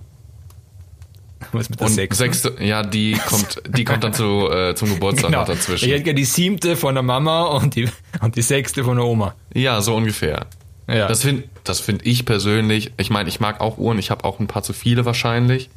Was 1.52 1.68
mit 1.70 1.80
der 1.80 1.86
Und 1.88 1.92
sechsten? 1.94 2.18
sechste, 2.24 2.56
ja, 2.64 2.82
die 2.82 3.12
kommt, 3.26 3.62
die 3.68 3.84
kommt 3.84 4.04
dann 4.04 4.14
zu, 4.14 4.48
äh, 4.50 4.74
zum 4.74 4.90
Geburtstag 4.94 5.30
Genau. 5.32 5.44
dazwischen. 5.44 5.84
Ich 5.86 5.92
hätte 5.92 6.14
die 6.14 6.24
siebte 6.24 6.76
von 6.76 6.94
der 6.94 7.02
Mama 7.02 7.42
und 7.46 7.74
die, 7.74 7.88
und 8.20 8.36
die 8.36 8.42
sechste 8.42 8.84
von 8.84 8.96
der 8.96 9.06
Oma. 9.06 9.34
Ja, 9.54 9.80
so 9.80 9.94
ungefähr. 9.96 10.46
Ja. 10.88 11.08
Das 11.08 11.22
finde 11.22 11.44
das 11.64 11.80
find 11.80 12.04
ich 12.04 12.24
persönlich, 12.24 12.92
ich 12.96 13.08
meine, 13.10 13.28
ich 13.28 13.38
mag 13.40 13.60
auch 13.60 13.78
Uhren, 13.78 13.98
ich 13.98 14.10
habe 14.10 14.24
auch 14.24 14.40
ein 14.40 14.46
paar 14.48 14.62
zu 14.62 14.72
viele 14.72 15.04
wahrscheinlich, 15.04 15.70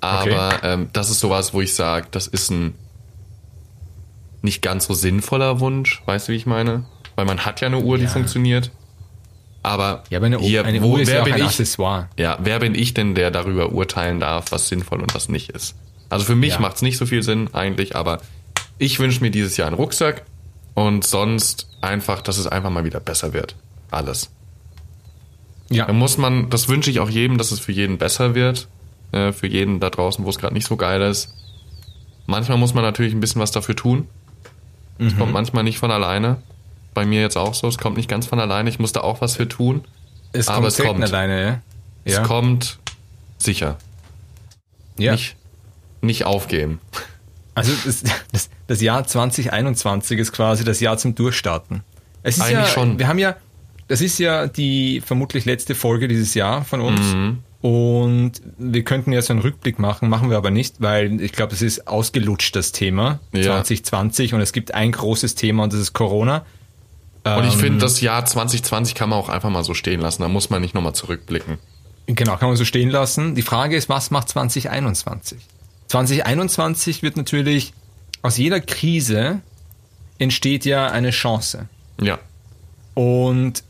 aber 0.00 0.60
ähm, 0.62 0.88
das 0.92 1.08
ist 1.10 1.20
sowas, 1.20 1.54
wo 1.54 1.60
ich 1.62 1.74
sage, 1.74 2.06
das 2.10 2.26
ist 2.26 2.50
ein 2.50 2.74
nicht 4.42 4.60
ganz 4.60 4.86
so 4.86 4.94
sinnvoller 4.94 5.60
Wunsch, 5.60 6.02
weißt 6.06 6.28
du, 6.28 6.32
wie 6.32 6.36
ich 6.36 6.46
meine? 6.46 6.84
Weil 7.14 7.24
man 7.26 7.40
hat 7.46 7.60
ja 7.60 7.68
eine 7.68 7.78
Uhr, 7.78 7.96
die 7.98 8.04
Ja. 8.04 8.10
funktioniert. 8.10 8.70
Aber, 9.64 10.02
ja, 10.10 10.18
aber 10.18 10.26
eine, 10.26 10.38
hier, 10.38 10.64
eine 10.64 10.82
wo, 10.82 10.96
wer 10.96 11.04
ja 11.04 11.22
bin 11.24 11.36
ich? 11.36 11.42
Accessoire. 11.44 12.08
Ja, 12.18 12.36
wer 12.42 12.58
bin 12.58 12.74
ich 12.74 12.94
denn, 12.94 13.14
der 13.14 13.30
darüber 13.30 13.70
urteilen 13.72 14.18
darf, 14.18 14.50
was 14.50 14.68
sinnvoll 14.68 15.00
und 15.00 15.14
was 15.14 15.28
nicht 15.28 15.50
ist? 15.50 15.76
Also 16.08 16.24
für 16.24 16.34
mich 16.34 16.54
Ja. 16.54 16.60
macht's 16.60 16.82
nicht 16.82 16.98
so 16.98 17.06
viel 17.06 17.22
Sinn 17.22 17.48
eigentlich, 17.52 17.94
aber 17.94 18.20
ich 18.78 18.98
wünsche 18.98 19.20
mir 19.20 19.30
dieses 19.30 19.56
Jahr 19.56 19.68
einen 19.68 19.76
Rucksack 19.76 20.22
und 20.74 21.04
sonst 21.06 21.68
einfach, 21.80 22.22
dass 22.22 22.38
es 22.38 22.46
einfach 22.48 22.70
mal 22.70 22.84
wieder 22.84 22.98
besser 23.00 23.32
wird. 23.32 23.54
Alles. 23.90 24.30
Ja. 25.70 25.86
Da 25.86 25.92
muss 25.92 26.18
man, 26.18 26.50
das 26.50 26.68
wünsche 26.68 26.90
ich 26.90 26.98
auch 27.00 27.08
jedem, 27.08 27.38
dass 27.38 27.52
es 27.52 27.60
für 27.60 27.72
jeden 27.72 27.98
besser 27.98 28.34
wird. 28.34 28.68
Äh, 29.12 29.32
für 29.32 29.46
jeden 29.46 29.78
da 29.78 29.90
draußen, 29.90 30.24
wo 30.24 30.30
es 30.30 30.38
gerade 30.38 30.54
nicht 30.54 30.66
so 30.66 30.76
geil 30.76 31.00
ist. 31.02 31.32
Manchmal 32.26 32.58
muss 32.58 32.74
man 32.74 32.82
natürlich 32.82 33.12
ein 33.14 33.20
bisschen 33.20 33.40
was 33.40 33.50
dafür 33.52 33.76
tun. 33.76 34.08
Es 34.98 35.12
Mhm. 35.14 35.18
kommt 35.18 35.32
manchmal 35.32 35.64
nicht 35.64 35.78
von 35.78 35.90
alleine. 35.90 36.38
Bei 36.94 37.06
mir 37.06 37.20
jetzt 37.20 37.36
auch 37.36 37.54
so, 37.54 37.68
es 37.68 37.78
kommt 37.78 37.96
nicht 37.96 38.08
ganz 38.08 38.26
von 38.26 38.38
alleine. 38.38 38.68
Ich 38.68 38.78
muss 38.78 38.92
da 38.92 39.00
auch 39.00 39.20
was 39.20 39.36
für 39.36 39.48
tun. 39.48 39.84
Es 40.32 40.48
aber 40.48 40.68
kommt 40.68 40.68
es 40.68 40.78
kommt. 40.78 41.04
alleine, 41.04 41.44
ja? 41.44 41.60
Es 42.04 42.22
kommt 42.22 42.78
sicher. 43.38 43.78
ja. 44.98 45.12
Nicht, 45.12 45.36
nicht 46.00 46.24
aufgeben. 46.26 46.80
Also 47.54 47.72
das, 47.84 48.02
das, 48.32 48.50
das 48.66 48.80
Jahr 48.80 49.06
2021 49.06 50.18
ist 50.18 50.32
quasi 50.32 50.64
das 50.64 50.80
Jahr 50.80 50.96
zum 50.98 51.14
Durchstarten. 51.14 51.82
Es 52.22 52.36
ist 52.36 52.42
Eigentlich 52.42 52.58
ja, 52.58 52.66
schon. 52.66 52.98
Wir 52.98 53.08
haben 53.08 53.18
ja, 53.18 53.36
das 53.88 54.00
ist 54.00 54.18
ja 54.18 54.46
die 54.46 55.02
vermutlich 55.04 55.44
letzte 55.44 55.74
Folge 55.74 56.08
dieses 56.08 56.34
Jahr 56.34 56.64
von 56.64 56.80
uns. 56.80 57.00
Mhm. 57.14 57.38
Und 57.60 58.32
wir 58.58 58.82
könnten 58.82 59.12
ja 59.12 59.22
so 59.22 59.32
einen 59.32 59.42
Rückblick 59.42 59.78
machen, 59.78 60.08
machen 60.08 60.30
wir 60.30 60.36
aber 60.36 60.50
nicht, 60.50 60.76
weil 60.80 61.20
ich 61.20 61.30
glaube, 61.32 61.50
das 61.50 61.62
ist 61.62 61.86
ausgelutscht, 61.86 62.56
das 62.56 62.72
Thema 62.72 63.20
Ja. 63.32 63.42
2020. 63.62 64.34
Und 64.34 64.40
es 64.40 64.52
gibt 64.52 64.74
ein 64.74 64.90
großes 64.90 65.34
Thema 65.36 65.62
und 65.64 65.72
das 65.72 65.80
ist 65.80 65.92
Corona. 65.92 66.44
Und 67.24 67.44
ich 67.46 67.54
Ähm, 67.54 67.60
finde, 67.60 67.78
das 67.78 68.00
Jahr 68.00 68.24
2020 68.24 68.94
kann 68.94 69.08
man 69.08 69.18
auch 69.18 69.28
einfach 69.28 69.50
mal 69.50 69.62
so 69.64 69.74
stehen 69.74 70.00
lassen. 70.00 70.22
Da 70.22 70.28
muss 70.28 70.50
man 70.50 70.60
nicht 70.60 70.74
nochmal 70.74 70.94
zurückblicken. 70.94 71.58
Genau, 72.06 72.36
kann 72.36 72.48
man 72.48 72.56
so 72.56 72.64
stehen 72.64 72.90
lassen. 72.90 73.34
Die 73.36 73.42
Frage 73.42 73.76
ist, 73.76 73.88
was 73.88 74.10
macht 74.10 74.28
2021? 74.28 75.38
2021 75.88 77.02
wird 77.02 77.16
natürlich, 77.16 77.74
aus 78.22 78.36
jeder 78.38 78.60
Krise 78.60 79.40
entsteht 80.18 80.64
ja 80.64 80.88
eine 80.88 81.10
Chance. 81.10 81.68
Ja. 82.00 82.18
Und, 82.94 83.62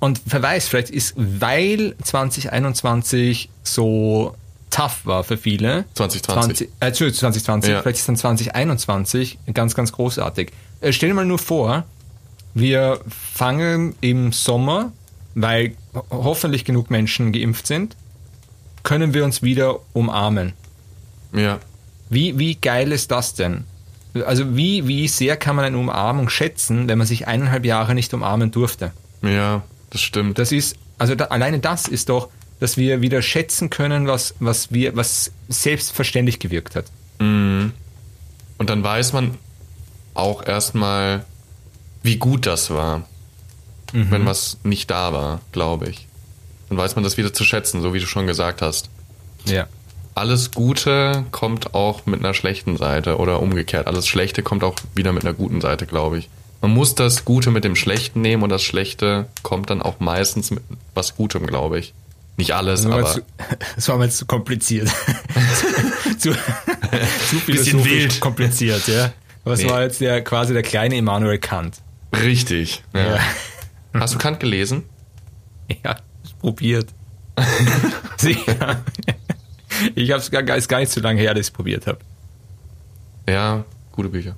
und 0.00 0.20
wer 0.26 0.42
weiß, 0.42 0.68
vielleicht 0.68 0.90
ist, 0.90 1.14
weil 1.16 1.94
2021 2.02 3.48
so 3.62 4.34
tough 4.70 5.00
war 5.04 5.22
für 5.24 5.36
viele. 5.36 5.84
2020. 5.94 6.56
20, 6.56 6.68
äh, 6.80 6.86
Entschuldigung, 6.88 7.18
2020, 7.20 7.70
Ja. 7.72 7.82
vielleicht 7.82 7.98
ist 7.98 8.08
dann 8.08 8.16
2021 8.16 9.38
ganz, 9.54 9.74
ganz 9.74 9.92
großartig. 9.92 10.50
Äh, 10.80 10.92
stell 10.92 11.10
dir 11.10 11.14
mal 11.14 11.24
nur 11.24 11.38
vor, 11.38 11.84
wir 12.54 13.00
fangen 13.08 13.94
im 14.00 14.32
Sommer, 14.32 14.92
weil 15.34 15.74
ho- 15.94 16.04
hoffentlich 16.10 16.64
genug 16.64 16.90
Menschen 16.90 17.32
geimpft 17.32 17.66
sind, 17.66 17.96
können 18.82 19.14
wir 19.14 19.24
uns 19.24 19.42
wieder 19.42 19.80
umarmen. 19.92 20.52
Ja. 21.32 21.58
Wie, 22.10 22.38
wie 22.38 22.54
geil 22.54 22.92
ist 22.92 23.10
das 23.10 23.34
denn? 23.34 23.64
Also 24.26 24.56
wie, 24.56 24.86
wie 24.86 25.08
sehr 25.08 25.36
kann 25.36 25.56
man 25.56 25.64
eine 25.64 25.78
Umarmung 25.78 26.28
schätzen, 26.28 26.88
wenn 26.88 26.98
man 26.98 27.06
sich 27.06 27.26
eineinhalb 27.26 27.64
Jahre 27.64 27.94
nicht 27.94 28.14
umarmen 28.14 28.52
durfte? 28.52 28.92
Ja, 29.22 29.62
das 29.90 30.02
stimmt. 30.02 30.38
Das 30.38 30.52
ist, 30.52 30.76
also 30.98 31.16
da, 31.16 31.24
alleine 31.26 31.58
das 31.58 31.88
ist 31.88 32.08
doch, 32.08 32.28
dass 32.60 32.76
wir 32.76 33.00
wieder 33.00 33.20
schätzen 33.22 33.70
können, 33.70 34.06
was, 34.06 34.34
was 34.38 34.70
wir, 34.70 34.94
was 34.94 35.32
selbstverständlich 35.48 36.38
gewirkt 36.38 36.76
hat. 36.76 36.84
Und 37.18 37.72
dann 38.58 38.84
weiß 38.84 39.12
man 39.12 39.36
auch 40.14 40.46
erstmal, 40.46 41.24
wie 42.04 42.16
gut 42.18 42.46
das 42.46 42.70
war, 42.70 43.02
Mhm. 43.92 44.10
wenn 44.10 44.26
was 44.26 44.58
nicht 44.62 44.90
da 44.90 45.12
war, 45.12 45.40
glaube 45.52 45.88
ich. 45.88 46.06
Dann 46.68 46.78
weiß 46.78 46.94
man 46.96 47.02
das 47.04 47.16
wieder 47.16 47.32
zu 47.32 47.44
schätzen, 47.44 47.80
so 47.82 47.92
wie 47.94 48.00
du 48.00 48.06
schon 48.06 48.26
gesagt 48.26 48.60
hast. 48.62 48.88
Ja. 49.44 49.66
Alles 50.16 50.50
Gute 50.52 51.24
kommt 51.32 51.74
auch 51.74 52.06
mit 52.06 52.20
einer 52.20 52.34
schlechten 52.34 52.76
Seite 52.76 53.18
oder 53.18 53.40
umgekehrt. 53.40 53.86
Alles 53.88 54.06
Schlechte 54.06 54.42
kommt 54.42 54.62
auch 54.64 54.74
wieder 54.94 55.12
mit 55.12 55.24
einer 55.24 55.34
guten 55.34 55.60
Seite, 55.60 55.86
glaube 55.86 56.18
ich. 56.18 56.28
Man 56.60 56.72
muss 56.72 56.94
das 56.94 57.24
Gute 57.24 57.50
mit 57.50 57.62
dem 57.64 57.76
Schlechten 57.76 58.20
nehmen 58.20 58.42
und 58.42 58.48
das 58.48 58.62
Schlechte 58.62 59.26
kommt 59.42 59.70
dann 59.70 59.82
auch 59.82 60.00
meistens 60.00 60.50
mit 60.50 60.62
was 60.94 61.16
Gutem, 61.16 61.46
glaube 61.46 61.78
ich. 61.78 61.94
Nicht 62.36 62.52
alles, 62.52 62.82
Das 62.82 62.90
war, 62.90 62.98
aber 62.98 63.12
zu, 63.12 63.20
das 63.76 63.88
war 63.88 63.98
mal 63.98 64.10
zu 64.10 64.24
kompliziert. 64.26 64.88
zu, 66.18 66.32
zu 66.32 66.36
philosophisch 67.44 67.84
wild. 67.92 68.20
kompliziert, 68.20 68.88
ja. 68.88 69.12
Was 69.44 69.60
Nee. 69.60 69.68
war 69.68 69.82
jetzt 69.82 70.00
der, 70.00 70.22
quasi 70.24 70.52
der 70.52 70.62
kleine 70.62 70.96
Immanuel 70.96 71.38
Kant? 71.38 71.76
Richtig. 72.22 72.82
Ja. 72.94 73.16
Ja. 73.16 73.20
Hast 74.00 74.14
du 74.14 74.18
Kant 74.18 74.40
gelesen? 74.40 74.84
Ja, 75.84 75.96
probiert. 76.40 76.88
Sicher. 78.16 78.82
Ich 79.94 80.10
habe 80.10 80.20
es 80.20 80.30
gar, 80.30 80.42
gar 80.42 80.78
nicht 80.78 80.92
so 80.92 81.00
lange 81.00 81.20
her, 81.20 81.34
dass 81.34 81.40
ich 81.42 81.46
es 81.46 81.50
probiert 81.50 81.86
habe. 81.86 81.98
Ja, 83.28 83.64
gute 83.92 84.08
Bücher. 84.08 84.36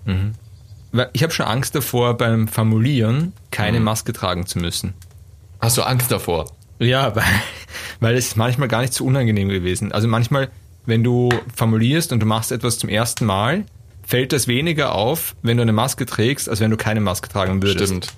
Weil 0.92 1.10
Ich 1.12 1.22
habe 1.22 1.32
schon 1.32 1.46
Angst 1.46 1.74
davor, 1.74 2.16
beim 2.16 2.48
Formulieren 2.48 3.32
keine 3.50 3.80
Maske 3.80 4.12
tragen 4.12 4.46
zu 4.46 4.58
müssen. 4.58 4.94
Hast 5.60 5.76
du 5.76 5.82
Angst 5.82 6.10
davor? 6.10 6.50
Ja, 6.78 7.14
weil, 7.16 7.24
weil 8.00 8.14
es 8.16 8.28
ist 8.28 8.36
manchmal 8.36 8.68
gar 8.68 8.82
nicht 8.82 8.94
so 8.94 9.04
unangenehm 9.04 9.48
gewesen. 9.48 9.92
Also 9.92 10.08
manchmal, 10.08 10.50
wenn 10.84 11.02
du 11.02 11.30
formulierst 11.54 12.12
und 12.12 12.20
du 12.20 12.26
machst 12.26 12.52
etwas 12.52 12.78
zum 12.78 12.88
ersten 12.88 13.24
Mal, 13.26 13.64
fällt 14.06 14.32
das 14.32 14.48
weniger 14.48 14.94
auf, 14.94 15.34
wenn 15.42 15.56
du 15.56 15.62
eine 15.62 15.72
Maske 15.72 16.06
trägst, 16.06 16.48
als 16.48 16.60
wenn 16.60 16.70
du 16.70 16.76
keine 16.76 17.00
Maske 17.00 17.28
tragen 17.28 17.60
würdest. 17.62 17.86
Stimmt. 17.88 18.12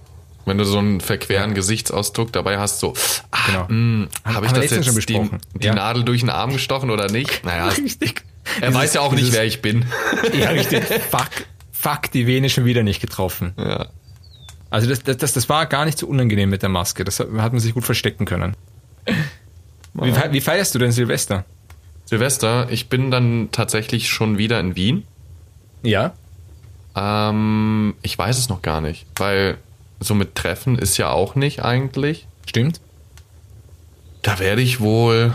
Wenn 0.45 0.57
du 0.59 0.65
so 0.65 0.79
einen 0.79 1.01
verqueren 1.01 1.55
Gesichtsausdruck 1.55 2.33
dabei 2.33 2.59
hast, 2.59 2.81
so, 2.81 2.95
ah, 3.31 3.39
Genau. 3.47 3.67
mh, 3.69 4.09
habe 4.25 4.47
ich 4.47 4.53
das 4.53 4.71
jetzt 4.71 4.85
schon 4.87 4.95
die, 4.95 4.97
besprochen. 4.97 5.39
die 5.55 5.67
Ja. 5.67 5.75
Nadel 5.75 6.05
durch 6.05 6.21
den 6.21 6.31
Arm 6.31 6.53
gestochen 6.53 6.91
oder 6.91 7.11
nicht? 7.11 7.43
Naja, 7.45 7.69
Richtig. 7.69 8.23
er 8.61 8.73
weiß 8.73 8.95
ja 8.95 9.01
auch 9.03 9.13
nicht, 9.13 9.33
wer 9.33 9.45
ich 9.45 9.61
bin. 9.61 9.85
Ja, 10.39 10.51
richtig. 10.51 10.85
Fuck, 11.11 11.29
fuck, 11.73 12.11
die 12.13 12.27
Vene 12.27 12.49
schon 12.49 12.65
wieder 12.65 12.83
nicht 12.83 13.01
getroffen. 13.01 13.53
Ja. 13.59 13.89
Also 14.71 14.89
das, 14.89 15.03
das, 15.03 15.17
das, 15.19 15.33
das 15.35 15.49
war 15.49 15.67
gar 15.67 15.85
nicht 15.87 15.99
so 15.99 16.07
unangenehm 16.07 16.49
mit 16.51 16.63
der 16.63 16.69
Maske. 16.69 17.05
Das 17.05 17.21
hat 17.21 17.31
man 17.31 17.59
sich 17.59 17.75
gut 17.75 17.85
verstecken 17.85 18.25
können. 18.27 18.55
Wie, 19.95 20.15
wie 20.31 20.41
feierst 20.41 20.75
du 20.75 20.79
denn 20.79 20.93
Silvester? 20.93 21.45
Silvester, 22.05 22.69
ich 22.71 22.89
bin 22.89 23.11
dann 23.11 23.49
tatsächlich 23.53 24.09
schon 24.09 24.39
wieder 24.39 24.61
in 24.61 24.77
Wien. 24.77 25.05
Ja. 25.83 26.13
Ähm, 26.97 27.95
ich 28.03 28.19
weiß 28.19 28.39
es 28.39 28.49
noch 28.49 28.63
gar 28.63 28.81
nicht, 28.81 29.07
weil 29.17 29.59
so 30.01 30.15
mit 30.15 30.35
Treffen 30.35 30.79
ist 30.79 30.97
ja 30.97 31.11
auch 31.11 31.35
nicht 31.35 31.63
eigentlich. 31.65 32.27
Stimmt. 32.47 32.81
Da 34.23 34.39
werde 34.39 34.63
ich 34.63 34.81
wohl 34.81 35.33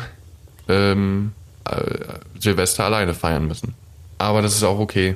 ähm, 0.67 1.33
äh, 1.65 1.83
Silvester 2.39 2.85
alleine 2.85 3.13
feiern 3.13 3.47
müssen. 3.47 3.73
Aber 4.17 4.41
das 4.41 4.55
ist 4.55 4.63
auch 4.63 4.79
okay. 4.79 5.15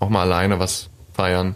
Auch 0.00 0.08
mal 0.08 0.22
alleine 0.22 0.58
was 0.58 0.88
feiern. 1.14 1.54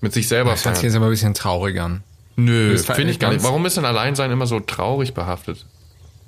Mit 0.00 0.12
sich 0.12 0.28
selber 0.28 0.50
Das 0.52 0.64
hört 0.64 0.76
sich 0.76 0.82
feiern. 0.82 0.92
jetzt 0.92 0.96
aber 0.96 1.06
ein 1.06 1.10
bisschen 1.10 1.34
traurig 1.34 1.80
an. 1.80 2.02
Nö, 2.36 2.72
Das 2.72 2.86
finde 2.86 3.10
ich 3.10 3.18
gar 3.18 3.32
nicht. 3.32 3.42
Warum 3.42 3.66
ist 3.66 3.76
denn 3.76 3.84
Alleinsein 3.84 4.30
immer 4.30 4.46
so 4.46 4.60
traurig 4.60 5.12
behaftet? 5.12 5.66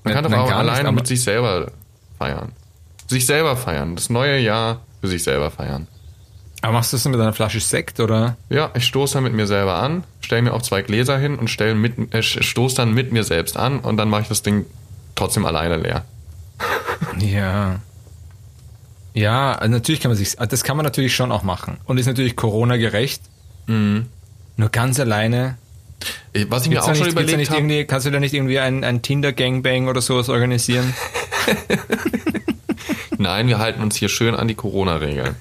Man 0.02 0.14
kann 0.14 0.24
doch 0.24 0.32
auch 0.32 0.50
alleine 0.50 0.90
mit 0.92 1.06
sich 1.06 1.22
selber 1.22 1.70
feiern. 2.18 2.52
Sich 3.06 3.26
selber 3.26 3.56
feiern. 3.56 3.94
Das 3.94 4.10
neue 4.10 4.38
Jahr 4.38 4.80
für 5.00 5.08
sich 5.08 5.22
selber 5.22 5.50
feiern. 5.50 5.86
Aber 6.62 6.74
machst 6.74 6.92
du 6.92 6.96
das 6.96 7.04
mit 7.06 7.20
einer 7.20 7.32
Flasche 7.32 7.60
Sekt 7.60 8.00
oder? 8.00 8.36
Ja, 8.50 8.70
ich 8.74 8.84
stoße 8.84 9.14
dann 9.14 9.24
mit 9.24 9.32
mir 9.32 9.46
selber 9.46 9.76
an, 9.76 10.04
stelle 10.20 10.42
mir 10.42 10.52
auch 10.52 10.62
zwei 10.62 10.82
Gläser 10.82 11.18
hin 11.18 11.38
und 11.38 11.48
stell 11.48 11.74
mit, 11.74 12.14
äh, 12.14 12.22
stoße 12.22 12.76
dann 12.76 12.92
mit 12.92 13.12
mir 13.12 13.24
selbst 13.24 13.56
an 13.56 13.80
und 13.80 13.96
dann 13.96 14.10
mache 14.10 14.22
ich 14.22 14.28
das 14.28 14.42
Ding 14.42 14.66
trotzdem 15.14 15.46
alleine 15.46 15.76
leer. 15.76 16.04
Ja. 17.18 17.80
Ja, 19.14 19.52
also 19.52 19.72
natürlich 19.72 20.00
kann 20.00 20.10
man 20.10 20.16
sich, 20.16 20.36
das 20.36 20.62
kann 20.62 20.76
man 20.76 20.84
natürlich 20.84 21.14
schon 21.14 21.32
auch 21.32 21.42
machen. 21.42 21.78
Und 21.84 21.98
ist 21.98 22.06
natürlich 22.06 22.36
Corona-gerecht. 22.36 23.22
Mhm. 23.66 24.06
Nur 24.56 24.68
ganz 24.68 25.00
alleine. 25.00 25.56
Was 26.48 26.64
ich 26.64 26.70
mir 26.70 26.82
auch 26.82 26.86
schon 26.86 26.92
nicht, 26.92 27.06
da 27.06 27.10
überlegt 27.10 27.38
nicht 27.38 27.50
habe, 27.50 27.60
irgendwie, 27.60 27.84
kannst 27.84 28.06
du 28.06 28.10
da 28.10 28.20
nicht 28.20 28.34
irgendwie 28.34 28.60
ein, 28.60 28.84
ein 28.84 29.02
Tinder-Gangbang 29.02 29.88
oder 29.88 30.00
sowas 30.00 30.28
organisieren? 30.28 30.94
nein, 33.18 33.48
wir 33.48 33.58
halten 33.58 33.82
uns 33.82 33.96
hier 33.96 34.08
schön 34.08 34.34
an 34.34 34.46
die 34.46 34.54
Corona-Regeln. 34.54 35.34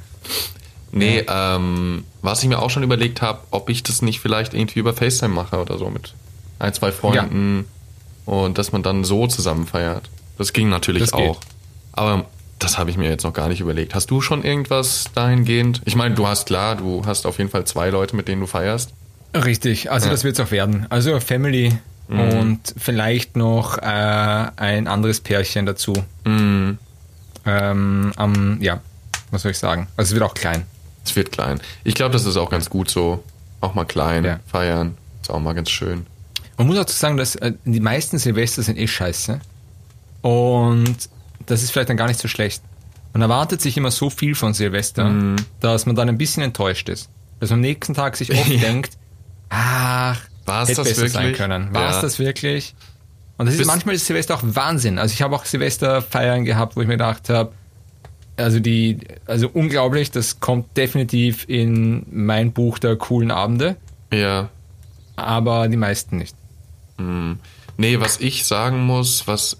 Nee, 0.91 1.23
ähm, 1.28 2.04
was 2.21 2.41
ich 2.43 2.49
mir 2.49 2.60
auch 2.60 2.69
schon 2.69 2.84
überlegt 2.84 3.21
habe, 3.21 3.39
ob 3.52 3.69
ich 3.69 3.84
das 3.84 4.02
nicht 4.02 4.19
vielleicht 4.19 4.54
irgendwie 4.54 4.80
über 4.80 4.93
FaceTime 4.93 5.34
mache 5.34 5.58
oder 5.58 5.78
so 5.78 5.89
mit 5.89 6.13
ein, 6.60 6.73
zwei 6.73 6.91
Freunden 6.91 7.65
und 8.25 8.58
dass 8.58 8.71
man 8.71 8.84
dann 8.84 9.04
so 9.04 9.28
zusammen 9.28 9.67
feiert. 9.67 10.10
Das 10.38 10.52
ging 10.54 10.69
natürlich 10.69 11.02
Das 11.02 11.12
geht. 11.12 11.30
auch. 11.30 11.39
Aber 11.93 12.25
das 12.60 12.78
habe 12.78 12.89
ich 12.89 12.97
mir 12.97 13.10
jetzt 13.10 13.23
noch 13.23 13.34
gar 13.34 13.47
nicht 13.49 13.62
überlegt. 13.62 13.95
Hast 13.95 14.10
du 14.12 14.19
schon 14.21 14.43
irgendwas 14.43 15.06
dahingehend? 15.15 15.82
Ich 15.86 15.95
meine, 15.95 16.15
du 16.15 16.28
hast 16.28 16.47
klar, 16.47 16.75
du 16.75 17.06
hast 17.06 17.25
auf 17.25 17.38
jeden 17.38 17.49
Fall 17.49 17.65
zwei 17.65 17.89
Leute, 17.89 18.15
mit 18.15 18.28
denen 18.28 18.41
du 18.41 18.47
feierst. 18.47 18.91
Richtig, 19.34 19.91
also 19.91 20.08
Ja. 20.08 20.12
das 20.12 20.23
wird 20.23 20.39
es 20.39 20.45
auch 20.45 20.52
werden. 20.52 20.86
Also 20.89 21.19
Family 21.19 21.78
Mhm. 22.08 22.19
und 22.19 22.60
vielleicht 22.75 23.36
noch 23.38 23.78
äh, 23.78 23.82
ein 23.84 24.88
anderes 24.88 25.19
Pärchen 25.21 25.67
dazu. 25.67 25.93
Mhm. 26.25 26.80
Ähm, 27.45 28.12
am, 28.15 28.62
ja, 28.62 28.82
was 29.32 29.43
soll 29.43 29.52
ich 29.52 29.60
sagen? 29.60 29.88
Also 29.95 30.10
es 30.10 30.13
wird 30.19 30.23
auch 30.30 30.34
klein. 30.34 30.65
Es 31.06 31.16
wird 31.16 31.32
klein. 31.32 31.60
Ich 31.84 31.96
glaube, 31.96 32.14
das 32.14 32.26
ist 32.26 32.38
auch 32.38 32.50
ganz 32.50 32.70
gut 32.70 32.90
so. 32.90 33.24
Auch 33.62 33.74
mal 33.74 33.86
klein 33.86 34.24
Ja. 34.26 34.40
feiern. 34.48 34.98
Ist 35.22 35.30
auch 35.30 35.40
mal 35.40 35.54
ganz 35.54 35.70
schön. 35.70 36.06
Man 36.58 36.68
muss 36.68 36.78
auch 36.78 36.88
sagen, 36.88 37.18
dass 37.18 37.36
äh, 37.36 37.54
die 37.66 37.80
meisten 37.80 38.18
Silvester 38.20 38.62
sind 38.64 38.78
eh 38.78 38.88
scheiße. 38.88 39.40
Und 40.22 40.96
das 41.46 41.64
ist 41.64 41.72
vielleicht 41.72 41.90
dann 41.90 41.98
gar 41.98 42.08
nicht 42.08 42.20
so 42.20 42.28
schlecht. 42.28 42.62
Man 43.14 43.22
erwartet 43.22 43.62
sich 43.62 43.76
immer 43.78 43.92
so 43.92 44.10
viel 44.10 44.36
von 44.36 44.54
Silvester, 44.54 45.06
Mhm. 45.06 45.38
dass 45.62 45.86
man 45.86 45.96
dann 45.96 46.10
ein 46.10 46.18
bisschen 46.18 46.44
enttäuscht 46.44 46.90
ist. 46.90 47.10
Dass 47.40 47.50
man 47.50 47.58
am 47.58 47.62
nächsten 47.62 47.94
Tag 47.94 48.16
sich 48.18 48.32
oft 48.32 48.48
Ja. 48.48 48.60
denkt, 48.60 48.98
ach, 49.50 50.20
War's 50.46 50.70
hätte 50.70 50.82
das 50.84 50.90
besser 50.90 51.08
sein 51.10 51.24
wirklich? 51.24 51.38
können. 51.38 51.74
War 51.74 51.90
es 51.90 51.96
Ja. 51.98 52.02
das 52.02 52.20
wirklich? 52.20 52.76
Und 53.38 53.46
das 53.46 53.56
ist 53.56 53.60
Bis- 53.60 53.68
manchmal 53.68 53.96
ist 53.96 54.06
Silvester 54.06 54.36
auch 54.36 54.42
Wahnsinn. 54.44 55.00
Also 55.00 55.14
ich 55.14 55.22
habe 55.22 55.36
auch 55.36 55.46
Silvesterfeiern 55.46 56.44
gehabt, 56.46 56.76
wo 56.76 56.82
ich 56.82 56.88
mir 56.88 56.96
gedacht 56.96 57.30
habe, 57.30 57.54
also 58.39 58.60
die, 58.60 58.99
also 59.25 59.49
unglaublich, 59.54 60.12
das 60.12 60.39
kommt 60.39 60.75
definitiv 60.78 61.45
in 61.47 62.06
mein 62.12 62.52
Buch 62.54 62.80
der 62.80 62.95
coolen 62.95 63.32
Abende, 63.32 63.75
Ja. 64.13 64.49
aber 65.15 65.67
die 65.67 65.78
meisten 65.78 66.17
nicht. 66.17 66.36
Nee, 67.78 67.99
was 68.02 68.19
ich 68.19 68.45
sagen 68.45 68.82
muss, 68.86 69.28
was 69.28 69.58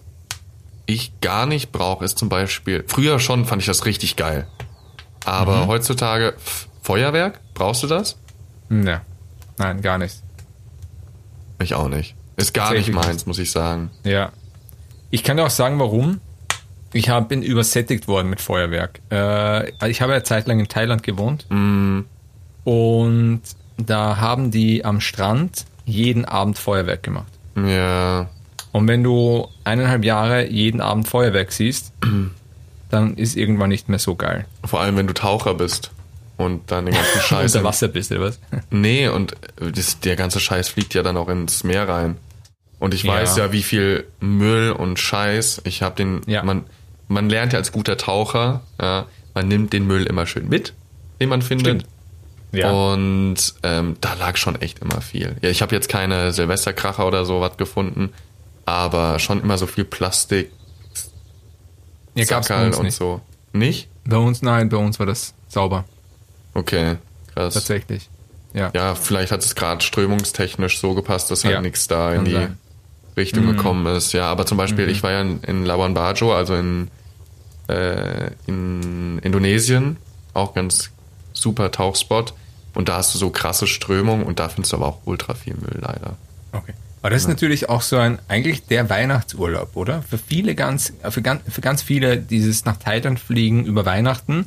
ich 0.86 1.20
gar 1.22 1.46
nicht 1.46 1.72
brauche, 1.72 2.04
ist 2.04 2.18
zum 2.18 2.28
Beispiel, 2.30 2.84
früher 2.88 3.20
schon 3.20 3.46
fand 3.46 3.62
ich 3.62 3.68
das 3.68 3.86
richtig 3.86 4.16
geil. 4.16 4.48
Aber 5.26 5.64
Mhm. 5.64 5.68
heutzutage, 5.68 6.34
Feuerwerk, 6.82 7.40
brauchst 7.54 7.84
du 7.84 7.88
das? 7.88 8.18
Ja. 8.70 9.02
Nein, 9.58 9.82
gar 9.82 9.98
nicht. 9.98 10.16
Ich 11.62 11.76
auch 11.76 11.90
nicht. 11.90 12.16
Ist 12.38 12.54
gar 12.54 12.74
nicht 12.74 12.92
meins, 12.92 13.26
muss 13.26 13.38
ich 13.40 13.52
sagen. 13.52 13.92
Ja. 14.04 14.32
Ich 15.12 15.24
kann 15.24 15.38
dir 15.38 15.46
auch 15.46 15.50
sagen, 15.50 15.78
warum. 15.80 16.22
Ich 16.94 17.10
hab, 17.10 17.30
bin 17.30 17.44
übersättigt 17.44 18.08
worden 18.08 18.30
mit 18.30 18.42
Feuerwerk. 18.42 19.00
Äh, 19.12 19.90
ich 19.90 20.02
habe 20.02 20.14
ja 20.14 20.24
zeitlang 20.24 20.60
in 20.60 20.68
Thailand 20.68 21.04
gewohnt 21.04 21.46
Mm, 21.50 22.02
und 22.64 23.42
da 23.78 24.18
haben 24.18 24.52
die 24.52 24.84
am 24.86 25.00
Strand 25.02 25.66
jeden 25.86 26.26
Abend 26.26 26.58
Feuerwerk 26.58 27.04
gemacht. 27.04 27.32
ja, 27.56 28.30
Und 28.72 28.88
wenn 28.88 29.04
du 29.04 29.48
eineinhalb 29.64 30.04
Jahre 30.06 30.48
jeden 30.48 30.82
Abend 30.82 31.08
Feuerwerk 31.08 31.52
siehst, 31.52 31.94
dann 32.90 33.16
ist 33.16 33.36
irgendwann 33.38 33.70
nicht 33.70 33.90
mehr 33.90 34.00
so 34.00 34.16
geil. 34.16 34.46
vor 34.66 34.82
allem 34.82 34.98
wenn 34.98 35.08
du 35.08 35.14
Taucher 35.14 35.54
bist 35.54 35.92
und 36.38 36.72
dann 36.72 36.86
den 36.86 36.96
ganzen 36.96 37.22
Scheiß. 37.28 37.56
Unter 37.56 37.68
Wasser 37.68 37.88
bist, 37.88 38.12
oder 38.12 38.22
was? 38.22 38.40
Nee, 38.72 39.08
und 39.08 39.36
das, 39.60 40.00
der 40.00 40.16
ganze 40.16 40.40
Scheiß 40.40 40.70
fliegt 40.70 40.94
ja 40.94 41.04
dann 41.04 41.18
auch 41.18 41.30
ins 41.30 41.64
Meer 41.64 41.88
rein. 41.88 42.18
Und 42.80 42.94
ich 42.94 43.04
Ja. 43.04 43.14
weiß 43.14 43.36
ja, 43.38 43.52
wie 43.52 43.64
viel 43.64 44.06
Müll 44.20 44.72
und 44.72 45.00
Scheiß. 45.00 45.62
Ich 45.66 45.82
habe 45.82 45.96
den, 45.96 46.22
Ja. 46.28 46.44
man, 46.44 46.64
man 47.10 47.30
lernt 47.30 47.52
ja 47.54 47.60
als 47.60 47.72
guter 47.74 47.98
Taucher, 47.98 48.62
ja, 48.82 49.06
man 49.34 49.48
nimmt 49.50 49.74
den 49.74 49.86
Müll 49.86 50.06
immer 50.06 50.26
schön 50.26 50.48
mit, 50.48 50.74
den 51.20 51.28
man 51.30 51.42
findet. 51.42 51.82
Stimmt. 51.82 51.86
Ja. 52.52 52.72
Und 52.72 53.36
ähm, 53.62 53.98
da 54.02 54.14
lag 54.14 54.36
schon 54.38 54.56
echt 54.62 54.80
immer 54.80 55.02
viel. 55.02 55.36
Ja, 55.42 55.50
ich 55.50 55.62
habe 55.62 55.76
jetzt 55.76 55.88
keine 55.90 56.32
Silvesterkracher 56.32 57.06
oder 57.06 57.26
sowas 57.26 57.58
gefunden, 57.58 58.12
aber 58.66 59.20
schon 59.20 59.42
immer 59.44 59.58
so 59.58 59.68
viel 59.68 59.84
Plastik, 59.84 60.50
ja 62.16 62.26
Sackerl 62.26 62.74
und 62.74 62.84
nicht. 62.84 62.96
so. 62.96 63.22
Nicht? 63.54 63.88
Bei 64.06 64.18
uns, 64.18 64.42
nein, 64.42 64.70
bei 64.70 64.78
uns 64.78 65.00
war 65.00 65.06
das 65.06 65.34
sauber. 65.48 65.86
Okay, 66.54 66.96
krass. 67.34 67.54
Tatsächlich. 67.54 68.10
Ja. 68.54 68.72
Ja, 68.74 68.96
vielleicht 68.96 69.32
hat 69.32 69.44
es 69.44 69.54
gerade 69.56 69.82
strömungstechnisch 69.84 70.80
so 70.80 70.96
gepasst, 70.96 71.30
dass 71.30 71.44
halt 71.44 71.54
Ja, 71.54 71.62
nichts 71.62 71.88
da 71.88 72.14
in 72.14 72.26
die 72.26 72.32
sein. 72.32 72.58
Richtung 73.16 73.46
Mhm. 73.46 73.58
gekommen 73.58 73.96
ist. 73.96 74.12
Ja, 74.14 74.26
aber 74.32 74.46
zum 74.48 74.58
Beispiel, 74.58 74.90
ich 74.90 75.04
war 75.04 75.12
ja 75.12 75.22
in, 75.22 75.42
in 75.44 75.66
Labuan 75.66 75.94
Bajo, 75.94 76.34
also 76.34 76.56
in, 76.56 76.90
äh, 77.70 78.32
in 78.48 79.20
Indonesien, 79.20 79.98
auch 80.34 80.54
ganz 80.54 80.92
super 81.34 81.72
Tauchspot. 81.72 82.34
Und 82.76 82.90
da 82.90 82.98
hast 82.98 83.14
du 83.14 83.20
so 83.20 83.30
krasse 83.30 83.68
Strömung 83.68 84.24
und 84.24 84.40
da 84.40 84.50
findest 84.50 84.74
du 84.74 84.78
aber 84.78 84.88
auch 84.88 85.00
ultra 85.06 85.34
viel 85.34 85.56
Müll 85.56 85.80
leider. 85.82 86.16
Okay. 86.52 86.74
Aber 87.02 87.10
das 87.12 87.24
ist 87.24 87.28
natürlich 87.28 87.70
auch 87.70 87.82
so 87.82 87.98
ein, 87.98 88.20
eigentlich 88.28 88.66
der 88.66 88.90
Weihnachtsurlaub, 88.90 89.76
oder? 89.76 90.04
Für 90.04 90.18
viele 90.18 90.54
ganz, 90.54 90.94
für 91.10 91.22
ganz, 91.22 91.42
für 91.50 91.62
ganz 91.62 91.82
viele 91.82 92.18
dieses 92.18 92.66
nach 92.66 92.78
Thailand 92.78 93.20
fliegen 93.20 93.66
über 93.66 93.86
Weihnachten 93.86 94.46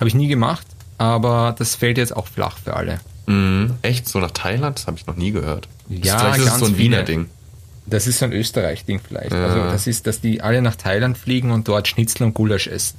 habe 0.00 0.08
ich 0.08 0.14
nie 0.14 0.26
gemacht, 0.26 0.66
aber 0.98 1.54
das 1.56 1.76
fällt 1.76 1.98
jetzt 1.98 2.16
auch 2.16 2.26
flach 2.26 2.58
für 2.58 2.74
alle. 2.74 3.00
Mhm. 3.26 3.74
Echt? 3.82 4.08
So 4.08 4.18
nach 4.18 4.32
Thailand? 4.32 4.78
Das 4.78 4.86
habe 4.86 4.96
ich 4.98 5.06
noch 5.06 5.16
nie 5.16 5.30
gehört. 5.30 5.68
Ja, 5.88 6.18
Vielleicht 6.18 6.38
ist 6.38 6.44
es 6.44 6.50
ganz 6.50 6.60
so 6.60 6.66
ein 6.66 6.78
Wiener 6.78 6.96
viele. 6.98 7.04
Ding. 7.04 7.26
Das 7.86 8.06
ist 8.06 8.18
so 8.18 8.24
ein 8.24 8.32
Österreich-Ding 8.32 9.00
vielleicht. 9.06 9.32
Ja. 9.32 9.46
Also 9.46 9.58
das 9.64 9.86
ist, 9.86 10.06
dass 10.06 10.20
die 10.20 10.40
alle 10.40 10.62
nach 10.62 10.76
Thailand 10.76 11.18
fliegen 11.18 11.50
und 11.50 11.68
dort 11.68 11.86
Schnitzel 11.88 12.24
und 12.24 12.34
Gulasch 12.34 12.66
essen. 12.66 12.96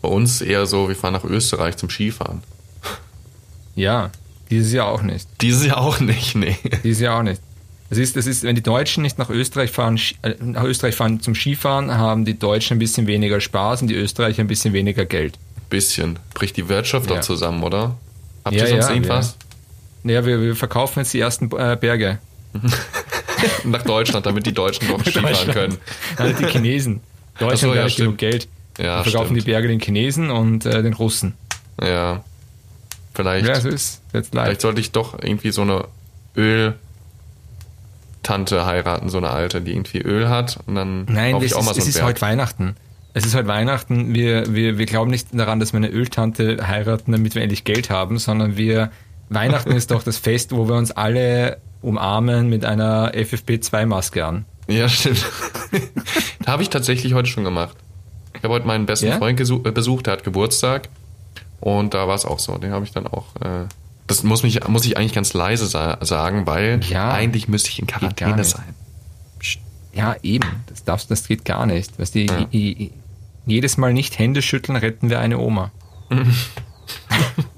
Bei 0.00 0.08
uns 0.08 0.40
eher 0.40 0.66
so, 0.66 0.88
wir 0.88 0.96
fahren 0.96 1.12
nach 1.12 1.24
Österreich 1.24 1.76
zum 1.76 1.88
Skifahren. 1.88 2.42
Ja, 3.76 4.10
dieses 4.50 4.72
Jahr 4.72 4.88
auch 4.88 5.02
nicht. 5.02 5.28
Dieses 5.40 5.64
Jahr 5.64 5.78
auch 5.78 6.00
nicht, 6.00 6.34
nee. 6.34 6.56
Dieses 6.82 7.00
Jahr 7.00 7.18
auch 7.18 7.22
nicht. 7.22 7.40
Das 7.88 7.98
ist, 7.98 8.16
das 8.16 8.26
ist, 8.26 8.42
wenn 8.42 8.54
die 8.56 8.62
Deutschen 8.62 9.02
nicht 9.02 9.18
nach 9.18 9.30
Österreich 9.30 9.70
fahren, 9.70 10.00
äh, 10.22 10.34
nach 10.40 10.64
Österreich 10.64 10.96
fahren 10.96 11.20
zum 11.20 11.34
Skifahren, 11.34 11.92
haben 11.92 12.24
die 12.24 12.38
Deutschen 12.38 12.76
ein 12.76 12.78
bisschen 12.78 13.06
weniger 13.06 13.40
Spaß 13.40 13.82
und 13.82 13.88
die 13.88 13.94
Österreicher 13.94 14.42
ein 14.42 14.46
bisschen 14.46 14.72
weniger 14.72 15.04
Geld. 15.04 15.38
Bisschen. 15.70 16.18
Bricht 16.34 16.56
die 16.56 16.68
Wirtschaft 16.68 17.08
Ja. 17.08 17.16
doch 17.16 17.22
zusammen, 17.22 17.62
oder? 17.62 17.94
Habt 18.44 18.56
Ja, 18.56 18.62
ihr 18.64 18.68
sonst 18.70 18.88
ja, 18.88 18.94
irgendwas? 18.94 19.36
Ja, 20.04 20.24
wir, 20.26 20.40
wir 20.40 20.56
verkaufen 20.56 21.00
jetzt 21.00 21.14
die 21.14 21.20
ersten 21.20 21.50
äh, 21.56 21.76
Berge. 21.80 22.18
Nach 23.64 23.82
Deutschland, 23.82 24.26
damit 24.26 24.46
die 24.46 24.52
Deutschen 24.52 24.88
doch 24.88 25.00
Skifahren 25.00 25.50
können. 25.50 25.78
Halt 26.18 26.38
die 26.38 26.46
Chinesen. 26.46 27.00
Deutschland 27.38 27.74
so, 27.74 27.74
ja, 27.74 27.88
genug. 27.88 28.18
Geld. 28.18 28.48
Ja, 28.78 28.98
wir 28.98 29.04
verkaufen 29.04 29.26
stimmt. 29.26 29.42
die 29.42 29.50
Berge 29.50 29.68
den 29.68 29.80
Chinesen 29.80 30.30
und 30.30 30.64
äh, 30.66 30.82
den 30.82 30.94
Russen. 30.94 31.34
Ja. 31.80 32.22
Vielleicht, 33.14 33.46
Ja, 33.46 33.60
so 33.60 33.68
ist 33.68 34.00
jetzt 34.12 34.30
vielleicht 34.30 34.60
sollte 34.62 34.80
ich 34.80 34.92
doch 34.92 35.18
irgendwie 35.22 35.50
so 35.50 35.62
eine 35.62 35.84
Öltante 36.36 36.76
heiraten, 38.64 39.10
so 39.10 39.18
eine 39.18 39.30
alte, 39.30 39.60
die 39.60 39.72
irgendwie 39.72 39.98
Öl 39.98 40.28
hat. 40.28 40.58
Und 40.66 40.76
dann 40.76 41.04
Nein, 41.06 41.36
ich 41.42 41.54
auch 41.54 41.60
ist, 41.60 41.66
mal 41.66 41.74
so 41.74 41.80
es 41.80 41.88
ist 41.88 41.94
Berg. 41.94 42.06
heute 42.06 42.20
Weihnachten. 42.22 42.76
Es 43.14 43.26
ist 43.26 43.34
heute 43.34 43.48
Weihnachten. 43.48 44.14
Wir, 44.14 44.54
wir, 44.54 44.78
wir 44.78 44.86
glauben 44.86 45.10
nicht 45.10 45.28
daran, 45.32 45.60
dass 45.60 45.74
wir 45.74 45.78
eine 45.78 45.90
Öltante 45.90 46.66
heiraten, 46.66 47.12
damit 47.12 47.34
wir 47.34 47.42
endlich 47.42 47.64
Geld 47.64 47.90
haben, 47.90 48.18
sondern 48.18 48.56
wir 48.56 48.90
Weihnachten 49.28 49.72
ist 49.76 49.90
doch 49.90 50.02
das 50.02 50.16
Fest, 50.16 50.52
wo 50.52 50.66
wir 50.68 50.76
uns 50.76 50.90
alle 50.90 51.58
umarmen 51.82 52.48
mit 52.48 52.64
einer 52.64 53.12
FFP2-Maske 53.14 54.24
an. 54.24 54.44
Ja, 54.68 54.88
stimmt. 54.88 55.24
habe 56.46 56.62
ich 56.62 56.70
tatsächlich 56.70 57.14
heute 57.14 57.28
schon 57.28 57.44
gemacht. 57.44 57.76
Ich 58.36 58.42
habe 58.44 58.54
heute 58.54 58.66
meinen 58.66 58.86
besten 58.86 59.06
Ja? 59.08 59.18
Freund 59.18 59.38
äh, 59.40 59.70
besucht, 59.70 60.06
der 60.06 60.14
hat 60.14 60.24
Geburtstag. 60.24 60.88
Und 61.60 61.94
da 61.94 62.08
war 62.08 62.14
es 62.14 62.24
auch 62.24 62.38
so. 62.38 62.56
Den 62.58 62.72
habe 62.72 62.84
ich 62.84 62.92
dann 62.92 63.06
auch. 63.06 63.26
Äh, 63.40 63.66
das 64.06 64.22
muss, 64.24 64.42
mich, 64.42 64.66
muss 64.68 64.84
ich 64.84 64.96
eigentlich 64.96 65.12
ganz 65.12 65.32
leise 65.32 65.66
sa 65.66 65.98
sagen, 66.00 66.46
weil 66.46 66.80
Ja. 66.88 67.12
eigentlich 67.12 67.48
müsste 67.48 67.70
ich 67.70 67.78
in 67.78 67.86
Quarantäne 67.86 68.42
sein. 68.44 68.74
Ja, 69.94 70.16
eben. 70.22 70.48
Das, 70.66 70.84
darfst, 70.84 71.10
das 71.10 71.28
geht 71.28 71.44
gar 71.44 71.66
nicht. 71.66 71.98
Weißt 71.98 72.14
du, 72.14 72.20
Ja. 72.20 72.46
jedes 73.46 73.76
Mal 73.76 73.92
nicht 73.92 74.18
Hände 74.18 74.40
schütteln, 74.42 74.76
retten 74.76 75.10
wir 75.10 75.20
eine 75.20 75.38
Oma. 75.38 75.70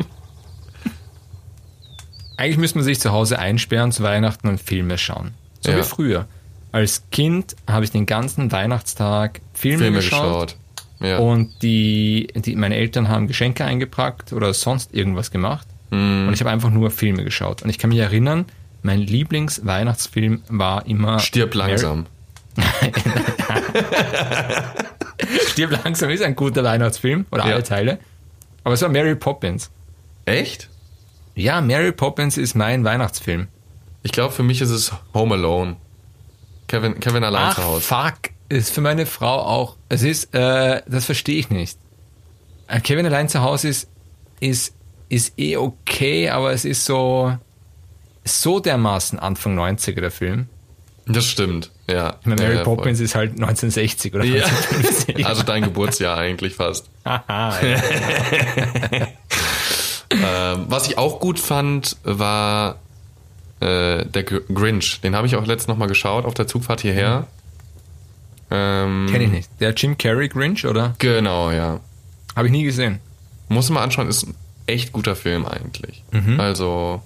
Eigentlich 2.37 2.59
müsste 2.59 2.79
man 2.79 2.85
sich 2.85 3.01
zu 3.01 3.13
Hause 3.13 3.39
einsperren 3.39 3.93
zu 3.93 4.03
Weihnachten 4.03 4.49
und 4.49 4.61
Filme 4.61 4.99
schauen. 4.99 5.35
So 5.61 5.71
Ja. 5.71 5.79
wie 5.79 5.83
früher. 5.83 6.27
Als 6.73 7.05
Kind 7.13 7.55
habe 7.69 7.85
ich 7.85 7.93
den 7.93 8.07
ganzen 8.07 8.51
Weihnachtstag 8.51 9.41
Filme, 9.53 9.79
Filme 9.85 9.97
geschaut, 9.99 10.23
geschaut. 10.23 10.57
Ja. 11.01 11.19
Und 11.19 11.63
die, 11.63 12.29
die, 12.35 12.57
meine 12.57 12.75
Eltern 12.77 13.09
haben 13.09 13.27
Geschenke 13.29 13.65
eingepackt 13.65 14.33
oder 14.33 14.53
sonst 14.55 14.93
irgendwas 14.95 15.31
gemacht. 15.31 15.67
Mhm. 15.91 16.27
Und 16.29 16.35
ich 16.35 16.41
habe 16.41 16.51
einfach 16.51 16.71
nur 16.71 16.91
Filme 16.91 17.23
geschaut. 17.25 17.63
Und 17.63 17.71
ich 17.71 17.79
kann 17.79 17.91
mich 17.91 17.99
erinnern, 18.01 18.47
mein 18.83 19.01
Lieblingsweihnachtsfilm 19.01 20.43
war 20.49 20.87
immer. 20.87 21.21
Stirb 21.21 21.55
langsam. 21.55 22.07
Stirb 25.49 25.71
langsam 25.85 26.11
ist 26.11 26.23
ein 26.23 26.35
guter 26.35 26.65
Weihnachtsfilm 26.65 27.27
oder 27.31 27.47
Ja. 27.47 27.55
alle 27.55 27.63
Teile. 27.63 27.99
Aber 28.65 28.75
es 28.75 28.83
war 28.83 28.89
Mary 28.89 29.15
Poppins. 29.15 29.71
Echt? 30.25 30.69
Ja, 31.35 31.61
Mary 31.61 31.93
Poppins 31.93 32.37
ist 32.39 32.55
mein 32.55 32.85
Weihnachtsfilm. 32.85 33.49
Ich 34.03 34.13
glaube, 34.13 34.33
für 34.35 34.43
mich 34.43 34.61
ist 34.61 34.71
es 34.71 34.93
Home 35.15 35.35
Alone. 35.35 35.77
Kevin, 36.69 37.01
Kevin 37.01 37.25
allein 37.25 37.49
Ach, 37.49 37.55
zu 37.57 37.65
Hause. 37.65 37.81
fuck. 37.83 38.15
Ist 38.49 38.73
für 38.73 38.81
meine 38.83 39.07
Frau 39.07 39.41
auch. 39.41 39.77
Es 39.89 40.03
ist, 40.03 40.35
äh, 40.35 40.83
das 40.87 41.07
verstehe 41.07 41.37
ich 41.39 41.51
nicht. 41.51 41.79
Äh, 42.69 42.81
Kevin 42.81 43.07
allein 43.07 43.29
zu 43.29 43.43
Hause 43.43 43.69
ist, 43.69 43.89
ist, 44.41 44.75
ist 45.09 45.39
eh 45.39 45.57
okay, 45.57 46.29
aber 46.29 46.53
es 46.53 46.65
ist 46.65 46.85
so, 46.85 47.37
so 48.25 48.61
dermaßen 48.61 49.19
Anfang 49.19 49.59
90er 49.59 50.01
der 50.01 50.11
Film. 50.11 50.49
Das 51.07 51.27
stimmt, 51.27 51.71
ja. 51.89 52.17
Ich 52.21 52.27
meine, 52.27 52.41
Mary 52.41 52.53
ja, 52.55 52.59
ja, 52.61 52.65
voll. 52.65 52.77
Poppins 52.77 53.01
ist 53.01 53.15
halt 53.15 53.33
1960 53.33 54.15
oder 54.15 54.25
Ja. 54.25 54.45
1950. 54.45 55.27
Also 55.27 55.43
dein 55.43 55.63
Geburtsjahr 55.65 56.17
eigentlich 56.17 56.55
fast. 56.55 56.89
Haha, 57.05 57.61
ja. 57.63 57.79
Ähm, 60.23 60.67
was 60.69 60.87
ich 60.89 60.99
auch 60.99 61.21
gut 61.21 61.39
fand, 61.41 61.97
war 62.05 62.77
äh, 63.61 64.05
der 64.07 64.23
Gr- 64.25 64.41
Grinch. 64.53 65.01
Den 65.03 65.15
habe 65.17 65.27
ich 65.27 65.37
auch 65.37 65.47
letztens 65.47 65.69
nochmal 65.69 65.89
geschaut 65.89 66.25
auf 66.25 66.35
der 66.35 66.47
Zugfahrt 66.47 66.81
hierher. 66.81 67.27
Ähm, 68.51 69.09
Kenn 69.11 69.23
ich 69.23 69.31
nicht. 69.31 69.51
Der 69.61 69.73
Jim 69.75 69.97
Carrey 69.99 70.29
Grinch, 70.29 70.67
oder? 70.67 70.95
Genau, 70.99 71.51
ja. 71.51 71.81
Habe 72.37 72.47
ich 72.49 72.53
nie 72.53 72.65
gesehen. 72.65 73.01
Muss 73.49 73.71
man 73.71 73.83
anschauen, 73.83 74.09
ist 74.09 74.27
ein 74.27 74.35
echt 74.67 74.93
guter 74.93 75.17
Film 75.17 75.47
eigentlich. 75.47 76.03
Mhm. 76.13 76.39
Also 76.41 77.03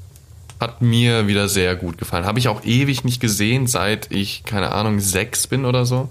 hat 0.60 0.82
mir 0.82 1.26
wieder 1.28 1.48
sehr 1.48 1.76
gut 1.76 1.98
gefallen. 1.98 2.24
Habe 2.26 2.38
ich 2.38 2.48
auch 2.48 2.64
ewig 2.64 3.04
nicht 3.04 3.20
gesehen, 3.20 3.66
seit 3.66 4.10
ich, 4.10 4.44
keine 4.44 4.72
Ahnung, 4.72 4.98
sechs 5.00 5.46
bin 5.46 5.64
oder 5.64 5.86
so. 5.86 6.10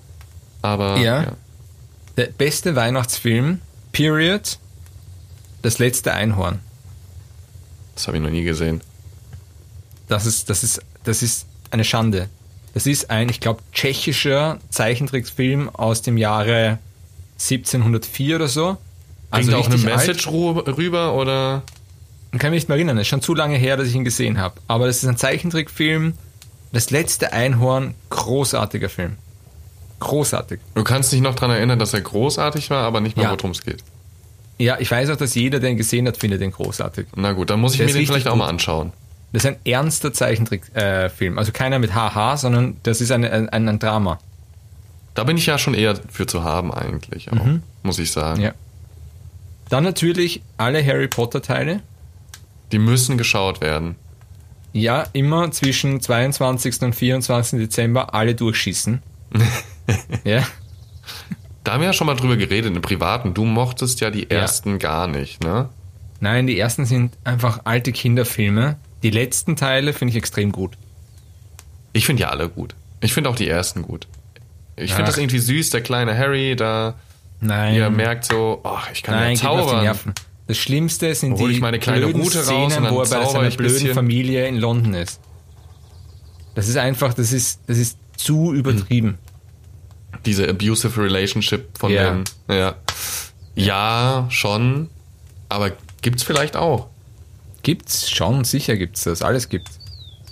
Aber 0.61 0.97
Ja. 0.97 1.23
ja. 1.23 1.31
Der 2.15 2.27
beste 2.27 2.75
Weihnachtsfilm, 2.75 3.59
Period, 3.91 4.57
das 5.61 5.77
letzte 5.79 6.13
Einhorn. 6.13 6.59
Das 7.97 8.07
habe 8.07 8.17
ich 8.17 8.23
noch 8.23 8.29
nie 8.29 8.43
gesehen. 8.43 8.81
Das 10.07 10.25
ist, 10.25 10.49
das 10.49 10.63
ist, 10.63 10.81
das 11.03 11.21
ist 11.23 11.45
eine 11.71 11.83
Schande. 11.83 12.29
Das 12.73 12.85
ist 12.85 13.09
ein, 13.09 13.27
ich 13.29 13.39
glaube, 13.39 13.61
tschechischer 13.73 14.59
Zeichentricksfilm 14.69 15.69
aus 15.69 16.01
dem 16.01 16.17
Jahre 16.17 16.77
1704 17.39 18.35
oder 18.35 18.47
so. 18.47 18.77
Also 19.31 19.55
auch 19.57 19.65
eine 19.65 19.75
alt. 19.75 19.83
Message 19.83 20.27
ru- 20.27 20.65
rüber 20.77 21.15
oder? 21.15 21.63
Ich 22.33 22.39
kann 22.39 22.51
mich 22.51 22.61
nicht 22.61 22.69
mehr 22.69 22.77
erinnern, 22.77 22.97
es 22.97 23.01
ist 23.03 23.07
schon 23.07 23.21
zu 23.21 23.33
lange 23.33 23.57
her, 23.57 23.77
dass 23.77 23.87
ich 23.87 23.95
ihn 23.95 24.03
gesehen 24.03 24.37
habe. 24.37 24.55
Aber 24.67 24.85
das 24.87 24.97
ist 25.03 25.09
ein 25.09 25.17
Zeichentrickfilm. 25.17 26.13
Das 26.71 26.89
letzte 26.91 27.33
Einhorn, 27.33 27.95
großartiger 28.09 28.89
Film. 28.89 29.15
Großartig. 29.99 30.59
Du 30.75 30.83
kannst 30.83 31.11
dich 31.11 31.21
noch 31.21 31.33
dran 31.35 31.49
erinnern, 31.49 31.79
dass 31.79 31.93
er 31.93 32.01
großartig 32.01 32.69
war, 32.69 32.83
aber 32.83 33.01
nicht 33.01 33.17
mehr, 33.17 33.25
Ja. 33.25 33.31
worum 33.31 33.51
es 33.51 33.63
geht. 33.63 33.83
Ja, 34.59 34.77
ich 34.79 34.89
weiß 34.89 35.09
auch, 35.11 35.17
dass 35.17 35.35
jeder, 35.35 35.59
der 35.59 35.69
ihn 35.69 35.77
gesehen 35.77 36.07
hat, 36.07 36.17
findet 36.17 36.41
den 36.41 36.51
großartig. 36.51 37.07
Na 37.15 37.33
gut, 37.33 37.49
dann 37.49 37.59
muss 37.59 37.73
ich 37.73 37.77
Der 37.77 37.87
mir 37.87 37.93
den 37.93 38.07
vielleicht 38.07 38.27
auch 38.27 38.31
gut. 38.31 38.39
mal 38.39 38.47
anschauen. 38.47 38.91
Das 39.33 39.43
ist 39.43 39.49
ein 39.49 39.57
ernster 39.65 40.13
Zeichentrickfilm. 40.13 41.35
Äh, 41.35 41.37
also 41.37 41.51
keiner 41.51 41.79
mit 41.79 41.93
Haha, 41.93 42.37
sondern 42.37 42.77
das 42.83 43.01
ist 43.01 43.11
eine, 43.11 43.31
ein, 43.31 43.49
ein 43.49 43.79
Drama. 43.79 44.19
Da 45.13 45.23
bin 45.23 45.37
ich 45.37 45.45
ja 45.45 45.57
schon 45.57 45.73
eher 45.73 45.99
für 46.09 46.27
zu 46.27 46.43
haben 46.43 46.73
eigentlich, 46.73 47.31
auch, 47.31 47.39
muss 47.83 47.99
ich 47.99 48.11
sagen. 48.11 48.39
Mhm. 48.39 48.45
Ja. 48.45 48.53
Dann 49.69 49.83
natürlich 49.83 50.41
alle 50.57 50.85
Harry 50.85 51.07
Potter 51.07 51.41
Teile. 51.41 51.81
Die 52.71 52.79
müssen 52.79 53.17
geschaut 53.17 53.61
werden. 53.61 53.95
Ja, 54.73 55.05
immer 55.13 55.51
zwischen 55.51 56.01
22. 56.01 56.81
und 56.81 56.95
24. 56.95 57.59
Dezember 57.59 58.13
alle 58.13 58.35
durchschießen. 58.35 59.01
ja. 60.23 60.45
Da 61.67 61.73
haben 61.73 61.81
wir 61.81 61.87
ja 61.87 61.93
schon 61.93 62.07
mal 62.07 62.15
drüber 62.15 62.37
geredet 62.37 62.73
im 62.73 62.81
Privaten. 62.81 63.33
Du 63.33 63.43
mochtest 63.43 63.99
ja 63.99 64.09
die 64.09 64.31
ersten 64.31 64.79
gar 64.79 65.05
nicht, 65.05 65.43
ne? 65.43 65.67
Nein, 66.21 66.47
die 66.47 66.57
ersten 66.57 66.85
sind 66.85 67.17
einfach 67.25 67.59
alte 67.65 67.91
Kinderfilme. 67.91 68.77
Die 69.03 69.09
letzten 69.09 69.57
Teile 69.57 69.91
finde 69.91 70.11
ich 70.13 70.17
extrem 70.17 70.53
gut. 70.53 70.77
Ich 71.91 72.05
finde 72.05 72.21
ja 72.21 72.29
alle 72.29 72.47
gut. 72.47 72.73
Ich 73.01 73.11
finde 73.11 73.29
auch 73.29 73.35
die 73.35 73.49
ersten 73.49 73.81
gut. 73.81 74.07
Ich 74.77 74.93
finde 74.93 75.07
das 75.07 75.17
irgendwie 75.17 75.39
süß, 75.39 75.71
der 75.71 75.81
kleine 75.81 76.17
Harry, 76.17 76.55
da 76.55 76.95
Nein, 77.41 77.75
ihr 77.75 77.89
merkt 77.89 78.23
so, 78.23 78.61
oh, 78.63 78.77
ich 78.93 79.03
kann 79.03 79.15
nein, 79.15 79.35
ja 79.35 79.41
zaubern. 79.41 79.83
Nerven. 79.83 80.13
Das 80.47 80.57
Schlimmste 80.57 81.13
sind 81.15 81.37
Hol 81.37 81.49
die 81.49 81.55
ich 81.55 81.61
meine 81.61 81.79
kleine 81.79 82.05
blöden 82.05 82.21
Rute 82.21 82.37
raus 82.37 82.45
Szenen, 82.45 82.77
und 82.77 82.83
dann 82.85 82.93
wo 82.93 83.01
er 83.01 83.09
bei 83.09 83.25
seiner 83.25 83.49
blöden 83.49 83.57
bisschen. 83.57 83.93
Familie 83.93 84.47
in 84.47 84.55
London 84.55 84.93
ist. 84.93 85.19
Das 86.55 86.69
ist 86.69 86.77
einfach, 86.77 87.13
das 87.13 87.33
ist, 87.33 87.59
das 87.67 87.77
ist 87.77 87.97
zu 88.15 88.53
übertrieben. 88.53 89.17
Diese 90.25 90.47
abusive 90.49 91.01
Relationship 91.03 91.77
von 91.77 91.91
Ja. 91.91 92.11
den. 92.11 92.23
Ja. 92.49 92.75
Ja, 93.55 94.27
schon. 94.29 94.89
Aber 95.49 95.71
gibt's 96.01 96.23
vielleicht 96.23 96.55
auch. 96.55 96.87
Gibt's 97.63 98.09
schon, 98.09 98.43
sicher 98.43 98.77
gibt's 98.77 99.03
das, 99.03 99.21
alles 99.21 99.49
gibt's. 99.49 99.79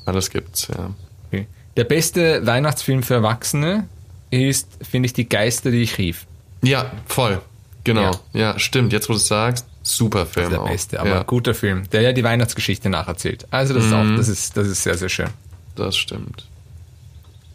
Alles 0.05 0.29
gibt's, 0.29 0.67
ja. 0.67 0.91
Okay. 1.27 1.47
Der 1.75 1.83
beste 1.85 2.45
Weihnachtsfilm 2.45 3.03
für 3.03 3.15
Erwachsene 3.15 3.87
ist, 4.29 4.67
finde 4.81 5.07
ich, 5.07 5.13
Die 5.13 5.27
Geister, 5.27 5.71
die 5.71 5.81
ich 5.81 5.97
rief. 5.97 6.25
Ja, 6.63 6.91
voll. 7.07 7.41
Genau. 7.83 8.11
Ja. 8.33 8.53
Ja, 8.53 8.59
stimmt. 8.59 8.93
Jetzt, 8.93 9.09
wo 9.09 9.13
du 9.13 9.17
es 9.17 9.27
sagst, 9.27 9.65
super 9.83 10.25
Film. 10.25 10.49
Der 10.51 10.61
auch. 10.61 10.67
beste, 10.69 10.99
aber 10.99 11.09
ja, 11.09 11.23
guter 11.23 11.53
Film, 11.53 11.89
der 11.91 12.01
ja 12.01 12.13
die 12.13 12.23
Weihnachtsgeschichte 12.23 12.89
nacherzählt. 12.89 13.45
Also 13.51 13.73
das 13.73 13.85
ist 13.85 13.91
Mhm. 13.91 14.13
auch, 14.13 14.17
das 14.17 14.27
ist, 14.27 14.55
das 14.57 14.67
ist 14.67 14.83
sehr, 14.83 14.97
sehr 14.97 15.09
schön. 15.09 15.29
das 15.75 15.97
stimmt. 15.97 16.45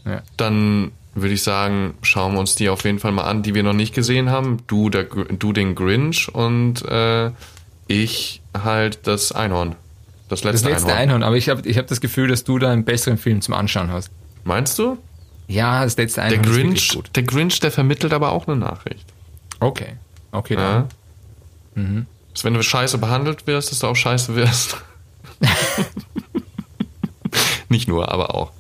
Ja. 0.05 0.23
Dann 0.37 0.93
würde 1.15 1.35
ich 1.35 1.43
sagen, 1.43 1.95
schauen 2.03 2.35
wir 2.35 2.41
uns 2.41 2.55
die 2.55 2.69
auf 2.69 2.85
jeden 2.85 2.99
Fall 2.99 3.13
mal 3.13 3.25
an, 3.25 3.43
die 3.43 3.55
wir 3.55 3.63
noch 3.63 3.73
nicht 3.73 3.95
gesehen 3.95 4.31
haben. 4.31 4.59
Du, 4.67 4.91
der, 4.91 5.05
du 5.05 5.53
den 5.53 5.75
Grinch 5.75 6.33
und 6.33 6.83
äh, 6.87 7.31
ich 7.89 8.43
halt 8.57 9.07
das 9.07 9.33
Einhorn. 9.33 9.75
Das 10.29 10.43
Das 10.43 10.53
letzte, 10.53 10.69
letzte 10.71 10.87
Einhorn. 10.89 10.99
Einhorn, 10.99 11.23
aber 11.25 11.37
ich 11.37 11.49
habe 11.49 11.67
ich 11.69 11.77
hab 11.79 11.89
das 11.89 12.01
Gefühl, 12.01 12.29
dass 12.29 12.45
du 12.45 12.59
da 12.59 12.71
einen 12.71 12.85
besseren 12.85 13.19
Film 13.19 13.41
zum 13.41 13.55
Anschauen 13.55 13.91
hast. 13.91 14.11
Meinst 14.45 14.79
du? 14.79 14.99
Ja, 15.49 15.83
das 15.83 15.97
letzte 15.97 16.21
Der 16.21 16.25
Einhorn 16.31 16.45
ist 16.45 16.55
wirklich 16.57 16.89
Grinch, 16.89 16.95
gut. 16.95 17.11
der 17.17 17.23
Grinch, 17.25 17.59
der 17.61 17.73
vermittelt 17.73 18.13
aber 18.13 18.31
auch 18.31 18.47
eine 18.47 18.57
Nachricht. 18.57 19.07
Okay, 19.59 19.95
okay, 20.31 20.55
Ja? 20.55 20.87
dann. 21.75 22.07
Dass 22.33 22.45
wenn 22.45 22.55
du 22.55 22.63
scheiße 22.63 22.99
behandelt 22.99 23.49
wirst, 23.49 23.73
dass 23.73 23.81
du 23.81 23.89
auch 23.89 23.97
scheiße 23.97 24.37
wirst. 24.37 24.77
Nicht 27.69 27.89
nur, 27.89 28.11
aber 28.13 28.35
auch. 28.35 28.53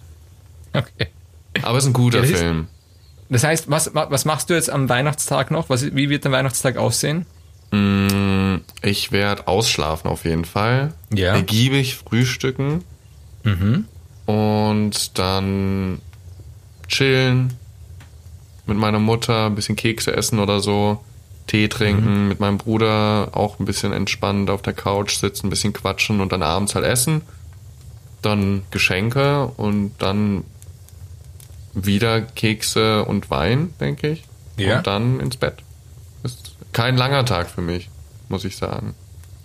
Okay. 0.72 1.08
Aber 1.62 1.78
es 1.78 1.84
ist 1.84 1.90
ein 1.90 1.92
guter 1.94 2.18
Ja, 2.18 2.22
das 2.22 2.30
ist- 2.32 2.38
Film. 2.40 2.66
Das 3.28 3.44
heißt, 3.44 3.70
was, 3.70 3.94
was 3.94 4.24
machst 4.24 4.50
du 4.50 4.54
jetzt 4.54 4.70
am 4.70 4.88
Weihnachtstag 4.88 5.50
noch? 5.52 5.68
Was, 5.70 5.94
wie 5.94 6.08
wird 6.10 6.24
der 6.24 6.32
Weihnachtstag 6.32 6.76
aussehen? 6.76 7.26
Mm, 7.70 8.56
Ich 8.82 9.12
werde 9.12 9.46
ausschlafen 9.46 10.10
auf 10.10 10.24
jeden 10.24 10.44
Fall. 10.44 10.94
Ja. 11.14 11.34
Ergiebig 11.36 11.94
frühstücken. 11.96 12.82
Und 14.26 15.18
dann 15.18 16.00
chillen. 16.88 17.54
Mit 18.66 18.76
meiner 18.78 18.98
Mutter 18.98 19.46
ein 19.46 19.54
bisschen 19.54 19.76
Kekse 19.76 20.16
essen 20.16 20.38
oder 20.38 20.60
so. 20.60 21.00
Tee 21.46 21.68
trinken. 21.68 22.28
Mit 22.28 22.38
meinem 22.40 22.58
Bruder 22.58 23.30
auch 23.32 23.58
ein 23.58 23.64
bisschen 23.64 23.92
entspannt 23.92 24.50
auf 24.50 24.62
der 24.62 24.72
Couch 24.74 25.16
sitzen, 25.16 25.46
ein 25.46 25.50
bisschen 25.50 25.72
quatschen 25.72 26.20
und 26.20 26.32
dann 26.32 26.42
abends 26.42 26.74
halt 26.74 26.84
essen. 26.84 27.22
Dann 28.22 28.62
Geschenke 28.70 29.46
und 29.56 29.92
dann 29.98 30.44
wieder 31.74 32.20
Kekse 32.20 33.04
und 33.04 33.30
Wein, 33.30 33.74
denke 33.80 34.08
ich. 34.08 34.24
Ja. 34.56 34.78
Und 34.78 34.86
dann 34.86 35.20
ins 35.20 35.36
Bett. 35.36 35.62
Ist 36.22 36.54
kein 36.72 36.96
langer 36.96 37.24
Tag 37.24 37.50
für 37.50 37.62
mich, 37.62 37.88
muss 38.28 38.44
ich 38.44 38.56
sagen. 38.56 38.94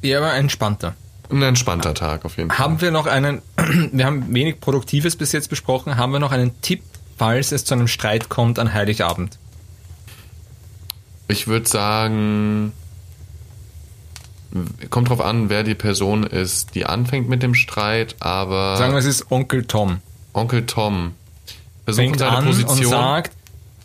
Ja, 0.02 0.20
aber 0.20 0.34
entspannter. 0.34 0.96
Ein 1.30 1.42
entspannter 1.42 1.94
Tag 1.94 2.26
auf 2.26 2.38
jeden 2.38 2.50
Fall. 2.50 2.60
Haben 2.60 2.82
wir 2.82 2.92
noch 2.92 3.08
einen, 3.08 3.42
wir 3.92 4.06
haben 4.06 4.34
wenig 4.34 4.60
Produktives 4.60 5.16
bis 5.16 5.32
jetzt 5.32 5.50
besprochen, 5.50 5.98
haben 5.98 6.12
wir 6.12 6.20
noch 6.20 6.32
einen 6.32 6.60
Tipp, 6.62 6.84
falls 7.18 7.52
es 7.52 7.66
zu 7.66 7.74
einem 7.74 7.88
Streit 7.88 8.30
kommt 8.30 8.60
an 8.60 8.74
Heiligabend? 8.74 9.40
Ich 11.28 11.48
würde 11.48 11.68
sagen, 11.68 12.72
kommt 14.92 15.10
drauf 15.10 15.22
an, 15.22 15.50
wer 15.50 15.64
die 15.64 15.74
Person 15.74 16.24
ist, 16.24 16.76
die 16.76 16.86
anfängt 16.86 17.28
mit 17.28 17.42
dem 17.42 17.56
Streit, 17.56 18.16
aber 18.20 18.78
Sagen 18.78 18.94
wir, 18.94 19.00
es 19.00 19.06
ist 19.06 19.32
Onkel 19.32 19.66
Tom. 19.66 20.02
Onkel 20.34 20.68
Tom 20.68 21.14
versuchen 21.86 22.18
seine 22.18 22.38
an 22.38 22.46
Position. 22.46 22.78
und 22.78 22.86
sagt, 22.90 23.32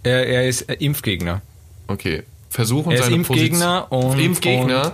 er, 0.03 0.27
er 0.27 0.49
ist 0.49 0.63
Impfgegner. 0.63 1.43
okay, 1.87 2.25
versuchen 2.49 2.91
Er 2.93 2.99
ist 2.99 3.05
seine 3.05 3.17
Impfgegner 3.17 3.83
Position. 3.83 4.13
und- 4.13 4.21
Impfgegner, 4.21 4.93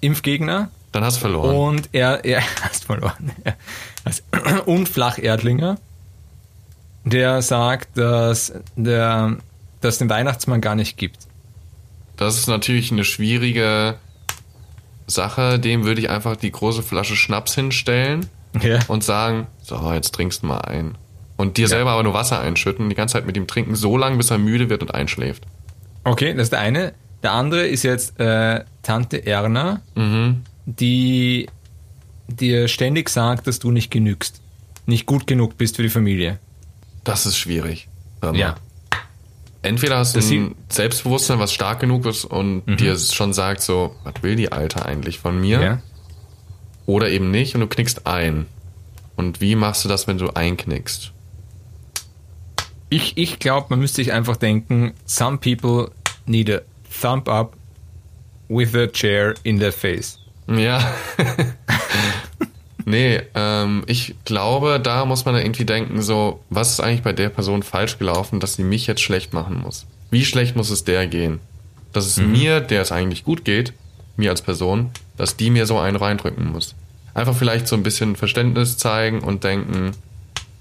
Impfgegner 0.00 0.70
dann 0.92 1.04
hast 1.04 1.16
du 1.16 1.20
verloren. 1.22 1.54
und 1.56 1.88
er, 1.92 2.24
er 2.24 2.40
hast 2.62 2.84
verloren. 2.84 3.32
Also, 4.04 4.22
und 4.66 4.88
Flacherdlinger, 4.88 5.76
der 7.04 7.42
sagt, 7.42 7.98
dass 7.98 8.52
der, 8.76 9.36
dass 9.80 9.98
den 9.98 10.08
Weihnachtsmann 10.08 10.60
gar 10.60 10.74
nicht 10.76 10.96
gibt. 10.96 11.18
das 12.16 12.38
ist 12.38 12.46
natürlich 12.46 12.92
eine 12.92 13.04
schwierige 13.04 13.96
Sache. 15.06 15.58
Dem 15.58 15.84
würde 15.84 16.00
ich 16.00 16.08
einfach 16.10 16.36
die 16.36 16.50
große 16.52 16.82
Flasche 16.82 17.16
Schnaps 17.16 17.54
hinstellen 17.54 18.26
Ja. 18.62 18.78
und 18.88 19.02
sagen, 19.04 19.48
so, 19.62 19.92
jetzt 19.92 20.14
trinkst 20.14 20.42
du 20.42 20.46
mal 20.46 20.58
ein. 20.60 20.94
Und 21.36 21.56
dir 21.56 21.66
selber 21.68 21.90
aber 21.90 22.02
nur 22.04 22.14
Wasser 22.14 22.40
einschütten, 22.40 22.88
die 22.88 22.94
ganze 22.94 23.14
Zeit 23.14 23.26
mit 23.26 23.36
ihm 23.36 23.46
trinken, 23.46 23.74
so 23.74 23.96
lange, 23.96 24.16
bis 24.16 24.30
er 24.30 24.38
müde 24.38 24.70
wird 24.70 24.82
und 24.82 24.94
einschläft. 24.94 25.44
Okay, 26.04 26.32
das 26.34 26.44
ist 26.44 26.52
der 26.52 26.60
eine. 26.60 26.92
Der 27.22 27.32
andere 27.32 27.66
ist 27.66 27.82
jetzt 27.82 28.20
äh, 28.20 28.62
Tante 28.82 29.26
Erna, 29.26 29.80
die 30.66 31.48
dir 32.28 32.68
ständig 32.68 33.08
sagt, 33.08 33.46
dass 33.46 33.58
du 33.58 33.70
nicht 33.70 33.90
genügst. 33.90 34.40
Nicht 34.86 35.06
gut 35.06 35.26
genug 35.26 35.56
bist 35.56 35.76
für 35.76 35.82
die 35.82 35.88
Familie. 35.88 36.38
Das 37.02 37.26
ist 37.26 37.36
schwierig. 37.38 37.88
Mal. 38.20 38.36
Ja. 38.36 38.56
Entweder 39.62 39.98
hast 39.98 40.14
du 40.14 40.20
ein 40.20 40.42
Mhm. 40.42 40.54
Selbstbewusstsein, 40.68 41.38
was 41.38 41.52
stark 41.54 41.80
genug 41.80 42.04
ist 42.06 42.24
und 42.26 42.64
dir 42.78 42.98
schon 42.98 43.32
sagt 43.32 43.62
so, 43.62 43.96
was 44.04 44.22
will 44.22 44.36
die 44.36 44.52
Alte 44.52 44.84
eigentlich 44.84 45.18
von 45.18 45.40
mir? 45.40 45.60
Ja. 45.62 45.82
Oder 46.86 47.08
eben 47.08 47.30
nicht 47.30 47.54
und 47.54 47.62
du 47.62 47.66
knickst 47.66 48.06
ein. 48.06 48.44
Und 49.16 49.40
wie 49.40 49.56
machst 49.56 49.84
du 49.84 49.88
das, 49.88 50.06
wenn 50.06 50.18
du 50.18 50.28
einknickst? 50.30 51.12
Ich, 52.94 53.16
ich 53.16 53.40
glaube, 53.40 53.66
man 53.70 53.80
müsste 53.80 53.96
sich 53.96 54.12
einfach 54.12 54.36
denken, 54.36 54.92
some 55.04 55.38
people 55.38 55.90
need 56.26 56.48
a 56.48 56.60
thumb 57.00 57.26
up 57.28 57.56
with 58.48 58.72
a 58.76 58.86
chair 58.86 59.34
in 59.42 59.58
their 59.58 59.72
face. 59.72 60.20
Ja. 60.46 60.94
nee, 62.84 63.20
ähm, 63.34 63.82
ich 63.88 64.14
glaube, 64.24 64.78
da 64.78 65.06
muss 65.06 65.24
man 65.24 65.34
irgendwie 65.34 65.64
denken, 65.64 66.02
so, 66.02 66.38
was 66.50 66.70
ist 66.70 66.80
eigentlich 66.80 67.02
bei 67.02 67.12
der 67.12 67.30
Person 67.30 67.64
falsch 67.64 67.98
gelaufen, 67.98 68.38
dass 68.38 68.54
sie 68.54 68.62
mich 68.62 68.86
jetzt 68.86 69.00
schlecht 69.00 69.32
machen 69.32 69.60
muss? 69.60 69.86
Wie 70.12 70.24
schlecht 70.24 70.54
muss 70.54 70.70
es 70.70 70.84
der 70.84 71.08
gehen? 71.08 71.40
Dass 71.92 72.06
es 72.06 72.18
mir, 72.18 72.60
der 72.60 72.82
es 72.82 72.92
eigentlich 72.92 73.24
gut 73.24 73.44
geht, 73.44 73.72
mir 74.16 74.30
als 74.30 74.42
Person, 74.42 74.90
dass 75.16 75.36
die 75.36 75.50
mir 75.50 75.66
so 75.66 75.80
einen 75.80 75.96
reindrücken 75.96 76.52
muss. 76.52 76.76
Einfach 77.12 77.34
vielleicht 77.34 77.66
so 77.66 77.74
ein 77.74 77.82
bisschen 77.82 78.14
Verständnis 78.14 78.76
zeigen 78.76 79.18
und 79.18 79.42
denken, 79.42 79.96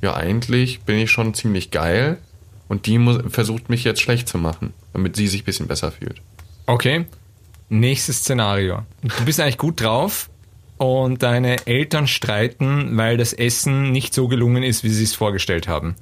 ja, 0.04 0.16
eigentlich 0.16 0.82
bin 0.82 0.98
ich 0.98 1.12
schon 1.12 1.34
ziemlich 1.34 1.72
geil 1.72 2.18
und 2.68 2.88
die 2.88 2.98
muss, 2.98 3.20
versucht 3.30 3.70
mich 3.70 3.86
jetzt 3.86 4.02
schlecht 4.02 4.28
zu 4.28 4.38
machen, 4.38 4.74
damit 4.92 5.16
sie 5.16 5.28
sich 5.28 5.44
ein 5.44 5.46
bisschen 5.46 5.68
besser 5.68 5.94
fühlt. 5.94 6.22
Okay, 6.66 7.06
nächstes 7.70 8.18
Szenario. 8.18 8.84
Du 9.02 9.24
bist 9.24 9.39
eigentlich 9.39 9.58
gut 9.58 9.80
drauf 9.80 10.30
und 10.78 11.24
deine 11.24 11.66
Eltern 11.68 12.08
streiten, 12.08 12.98
weil 12.98 13.16
das 13.16 13.32
Essen 13.32 13.94
nicht 13.94 14.13
so 14.13 14.28
gelungen 14.28 14.62
ist, 14.62 14.84
wie 14.84 14.89
sie 14.89 15.06
es 15.06 15.16
vorgestellt 15.16 15.70
haben. 15.70 15.96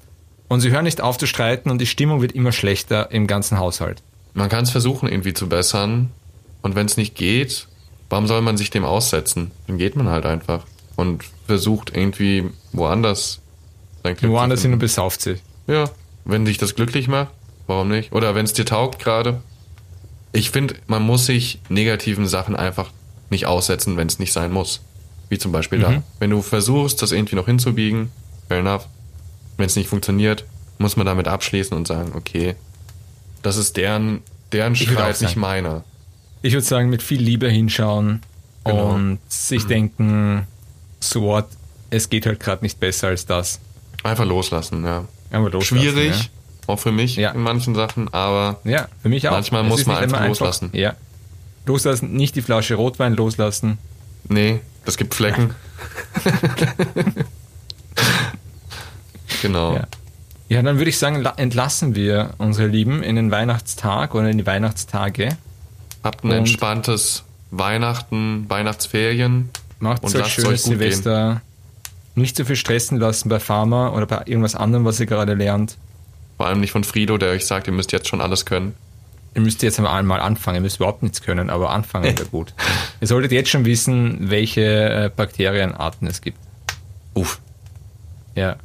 Und 0.48 0.62
sie 0.62 0.72
hören 0.72 0.86
nicht 0.86 1.00
auf 1.00 1.20
zu 1.20 1.28
streiten 1.28 1.70
und 1.70 1.80
die 1.80 1.86
Stimmung 1.86 2.22
wird 2.22 2.32
immer 2.32 2.52
schlechter 2.52 3.12
im 3.12 3.28
ganzen 3.28 3.60
Haushalt. 3.60 4.02
Man 4.34 4.50
kann 4.50 4.64
es 4.64 4.72
versuchen, 4.72 5.08
irgendwie 5.08 5.34
zu 5.34 5.48
bessern. 5.48 6.10
Und 6.64 6.76
wenn 6.76 6.88
es 6.88 6.98
nicht 6.98 7.16
geht, 7.16 7.68
warum 8.10 8.26
soll 8.26 8.42
man 8.42 8.58
sich 8.58 8.72
dem 8.72 8.84
aussetzen? 8.84 9.52
Dann 9.68 9.78
geht 9.78 9.96
man 9.96 10.10
halt 10.10 10.26
einfach 10.26 10.66
und 10.96 11.24
versucht 11.46 11.96
irgendwie 11.96 12.50
woanders 12.74 13.41
sein 14.04 14.16
Glück 14.16 14.32
Woanders 14.32 14.62
hin 14.62 14.74
und 14.74 14.80
besauft 14.80 15.22
sich. 15.22 15.42
Ja, 15.68 15.90
wenn 16.26 16.46
dich 16.46 16.58
das 16.58 16.76
glücklich 16.76 17.08
macht, 17.08 17.30
warum 17.68 17.90
nicht? 17.90 18.12
Oder 18.12 18.36
wenn 18.36 18.46
es 18.46 18.54
dir 18.54 18.66
taugt 18.66 19.00
gerade. 19.00 19.42
Ich 20.34 20.50
finde, 20.52 20.76
man 20.88 21.02
muss 21.04 21.26
sich 21.26 21.60
negativen 21.70 22.28
Sachen 22.28 22.56
einfach 22.56 22.92
nicht 23.30 23.46
aussetzen, 23.48 23.98
wenn 23.98 24.08
es 24.08 24.20
nicht 24.20 24.32
sein 24.34 24.52
muss. 24.52 24.82
Wie 25.30 25.38
zum 25.38 25.52
Beispiel 25.52 25.80
Mhm. 25.80 25.84
da. 25.84 26.04
Wenn 26.20 26.30
du 26.30 26.42
versuchst, 26.42 27.02
das 27.02 27.12
irgendwie 27.12 27.36
noch 27.36 27.46
hinzubiegen, 27.46 28.12
fair 28.48 28.60
enough. 28.60 28.88
Wenn 29.58 29.66
es 29.68 29.76
nicht 29.76 29.90
funktioniert, 29.90 30.46
muss 30.78 30.96
man 30.96 31.06
damit 31.06 31.28
abschließen 31.28 31.76
und 31.76 31.88
sagen, 31.88 32.14
okay, 32.16 32.56
das 33.42 33.58
ist 33.58 33.78
deren, 33.78 34.22
deren 34.52 34.76
Streit, 34.76 35.22
nicht 35.22 35.36
meiner. 35.36 35.84
Ich 36.42 36.54
würde 36.54 36.66
sagen, 36.66 36.90
mit 36.90 37.04
viel 37.04 37.22
Liebe 37.22 37.50
hinschauen 37.50 38.22
Genau. 38.64 38.94
und 38.94 39.20
sich 39.30 39.66
denken, 39.68 40.48
so 41.00 41.22
what, 41.24 41.46
es 41.90 42.10
geht 42.10 42.26
halt 42.26 42.40
gerade 42.40 42.64
nicht 42.64 42.80
besser 42.80 43.08
als 43.08 43.26
das. 43.26 43.60
Einfach 44.04 44.26
loslassen, 44.26 44.84
ja. 44.86 45.06
Aber 45.32 45.50
loslassen, 45.50 45.66
Schwierig, 45.82 46.30
auch 46.68 46.78
für 46.80 46.92
mich 46.92 47.16
Ja. 47.16 47.32
in 47.32 47.42
manchen 47.42 47.76
Sachen, 47.76 48.14
aber 48.14 48.60
Ja. 48.64 48.72
ja, 48.72 48.88
für 49.02 49.10
mich 49.10 49.28
auch. 49.28 49.34
Manchmal 49.34 49.64
Es 49.64 49.70
muss 49.70 49.86
man 49.86 49.98
einfach 49.98 50.26
loslassen. 50.28 50.70
Ja. 50.74 50.94
Loslassen, 51.66 52.14
nicht 52.14 52.36
die 52.36 52.42
Flasche 52.42 52.76
Rotwein 52.76 53.14
loslassen. 53.16 53.78
nee, 54.28 54.60
das 54.86 54.98
gibt 54.98 55.14
Flecken. 55.14 55.54
genau. 59.42 59.76
Ja. 59.76 59.88
Ja, 60.50 60.62
dann 60.62 60.78
würde 60.78 60.90
ich 60.90 60.98
sagen, 60.98 61.22
la- 61.22 61.34
entlassen 61.38 61.96
wir 61.96 62.32
unsere 62.38 62.68
Lieben 62.68 63.04
in 63.04 63.16
den 63.16 63.32
Weihnachtstag 63.32 64.14
oder 64.16 64.30
in 64.30 64.38
die 64.38 64.46
Weihnachtstage. 64.46 65.38
Habt 66.04 66.24
ein 66.26 66.32
entspanntes 66.32 67.24
Weihnachten, 67.52 68.50
Weihnachtsferien. 68.50 69.50
Macht 69.80 70.04
Und 70.04 70.14
euch 70.16 70.28
schönes 70.34 70.64
Silvester. 70.64 71.42
Nicht 72.16 72.36
zu 72.36 72.46
viel 72.46 72.56
stressen 72.56 73.00
lassen 73.00 73.30
bei 73.30 73.40
Pharma 73.40 73.90
oder 73.90 74.06
bei 74.06 74.24
irgendwas 74.26 74.56
anderem, 74.56 74.86
was 74.86 75.00
ihr 75.00 75.06
gerade 75.06 75.34
lernt. 75.34 75.78
Vor 76.38 76.48
allem 76.48 76.60
nicht 76.60 76.72
von 76.72 76.84
Frido, 76.84 77.18
der 77.18 77.30
euch 77.30 77.46
sagt, 77.46 77.68
ihr 77.68 77.74
müsst 77.74 77.92
jetzt 77.92 78.08
schon 78.08 78.20
alles 78.22 78.46
können. 78.46 78.74
Ihr 79.34 79.42
müsst 79.42 79.62
jetzt 79.64 79.78
einmal 79.80 80.04
mal 80.04 80.20
anfangen. 80.20 80.56
Ihr 80.56 80.62
müsst 80.62 80.78
überhaupt 80.78 81.04
nichts 81.04 81.22
können, 81.22 81.50
aber 81.50 81.70
anfangen 81.70 82.04
wäre 82.18 82.26
gut. 82.30 82.54
Ihr 83.00 83.08
solltet 83.08 83.32
jetzt 83.32 83.50
schon 83.50 83.64
wissen, 83.66 84.30
welche 84.30 84.62
äh, 84.62 85.12
Bakterienarten 85.16 86.08
es 86.08 86.20
gibt. 86.22 86.38
Uff. 87.14 87.40
Ja. 88.36 88.58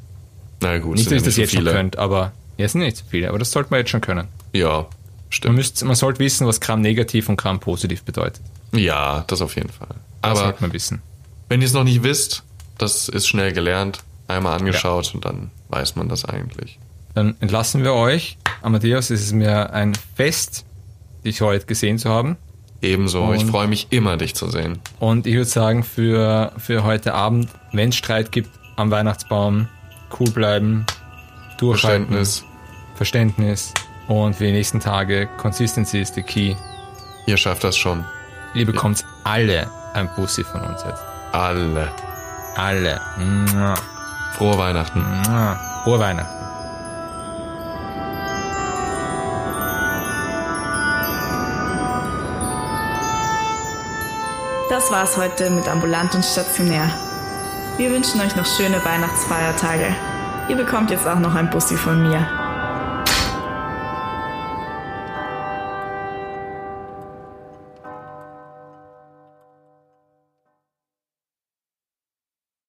Na 0.61 0.79
gut, 0.79 0.97
Nicht, 0.97 1.07
dass 1.07 1.13
ihr 1.13 1.23
das 1.23 1.37
jetzt 1.37 1.51
so 1.51 1.57
schon 1.59 1.65
viele. 1.67 1.73
könnt, 1.77 1.99
aber 1.99 2.33
ja, 2.57 2.65
es 2.65 2.73
sind 2.73 2.81
nicht 2.81 2.97
so 2.97 3.05
viele, 3.09 3.29
aber 3.29 3.39
das 3.39 3.51
sollte 3.53 3.71
man 3.71 3.79
jetzt 3.81 3.91
schon 3.91 4.01
können. 4.01 4.27
Ja, 4.55 4.79
Man, 4.79 4.87
stimmt. 5.29 5.55
müsst, 5.57 5.85
man 5.85 5.95
sollte 5.95 6.19
wissen, 6.19 6.47
was 6.47 6.61
Gramm 6.61 6.81
negativ 6.81 7.29
und 7.29 7.37
Gramm 7.37 7.61
positiv 7.61 8.03
bedeutet. 8.03 8.41
Ja, 8.73 9.25
das 9.27 9.43
auf 9.43 9.55
jeden 9.57 9.69
Fall. 9.69 9.89
Das 10.23 10.31
Aber 10.33 10.41
sollte 10.41 10.63
man 10.63 10.73
wissen. 10.73 11.03
wenn 11.49 11.61
ihr 11.61 11.67
es 11.67 11.75
noch 11.75 11.85
nicht 11.85 12.03
wisst, 12.03 12.43
das 12.79 13.09
ist 13.09 13.27
schnell 13.29 13.53
gelernt, 13.53 14.01
einmal 14.29 14.59
angeschaut 14.59 15.15
und 15.15 15.25
dann 15.25 15.51
weiß 15.69 15.97
man 15.97 16.09
das 16.09 16.25
eigentlich. 16.25 16.79
Dann 17.15 17.37
entlassen 17.41 17.83
wir 17.83 17.95
euch. 17.95 18.37
Amadeus, 18.63 19.11
es 19.11 19.23
ist 19.23 19.33
mir 19.33 19.73
ein 19.73 19.93
Fest, 20.17 20.65
dich 21.25 21.41
heute 21.41 21.67
gesehen 21.67 21.99
zu 21.99 22.11
haben. 22.11 22.37
Ebenso, 22.83 23.33
ich 23.33 23.43
Und- 23.43 23.51
freue 23.51 23.69
mich 23.69 23.87
immer, 23.91 24.17
dich 24.17 24.35
zu 24.35 24.49
sehen. 24.51 24.79
Und 25.01 25.27
ich 25.27 25.35
würde 25.35 25.47
sagen, 25.47 25.83
für, 25.83 26.53
für 26.59 26.85
heute 26.85 27.15
Abend, 27.15 27.49
wenn 27.73 27.89
es 27.89 27.97
Streit 27.97 28.33
gibt 28.33 28.51
am 28.77 28.91
Weihnachtsbaum, 28.91 29.69
cool 30.21 30.31
bleiben, 30.31 30.85
durchhalten, 31.59 32.07
Verständnis. 32.15 32.45
Verständnis 32.97 33.75
und 34.09 34.37
für 34.37 34.45
die 34.45 34.53
nächsten 34.53 34.81
Tage, 34.81 35.29
Consistency 35.39 36.01
is 36.01 36.13
the 36.15 36.23
key. 36.23 36.55
Ihr 37.27 37.37
schafft 37.39 37.65
das 37.65 37.77
schon. 37.77 38.05
Ihr 38.55 38.67
bekommt 38.67 39.05
alle 39.25 39.69
ein 39.95 40.09
Bussi 40.17 40.45
von 40.45 40.61
uns 40.61 40.83
jetzt. 40.87 41.03
Alle. 41.33 41.89
Alle. 42.57 43.01
Frohe 44.37 44.57
Weihnachten. 44.57 45.05
Frohe 45.85 45.99
Weihnachten. 45.99 46.37
Das 54.71 54.91
war's 54.91 55.17
heute 55.17 55.51
mit 55.51 55.69
Ambulant 55.69 56.15
und 56.15 56.25
Stationär. 56.25 56.91
Wir 57.77 57.91
wünschen 57.91 58.21
euch 58.21 58.35
noch 58.37 58.47
schöne 58.47 58.83
Weihnachtsfeiertage. 58.85 59.95
Ihr 60.49 60.57
bekommt 60.57 60.91
jetzt 60.91 61.07
auch 61.07 61.19
noch 61.19 61.35
ein 61.35 61.51
Bussi 61.51 61.77
von 61.77 62.09
mir. 62.09 62.46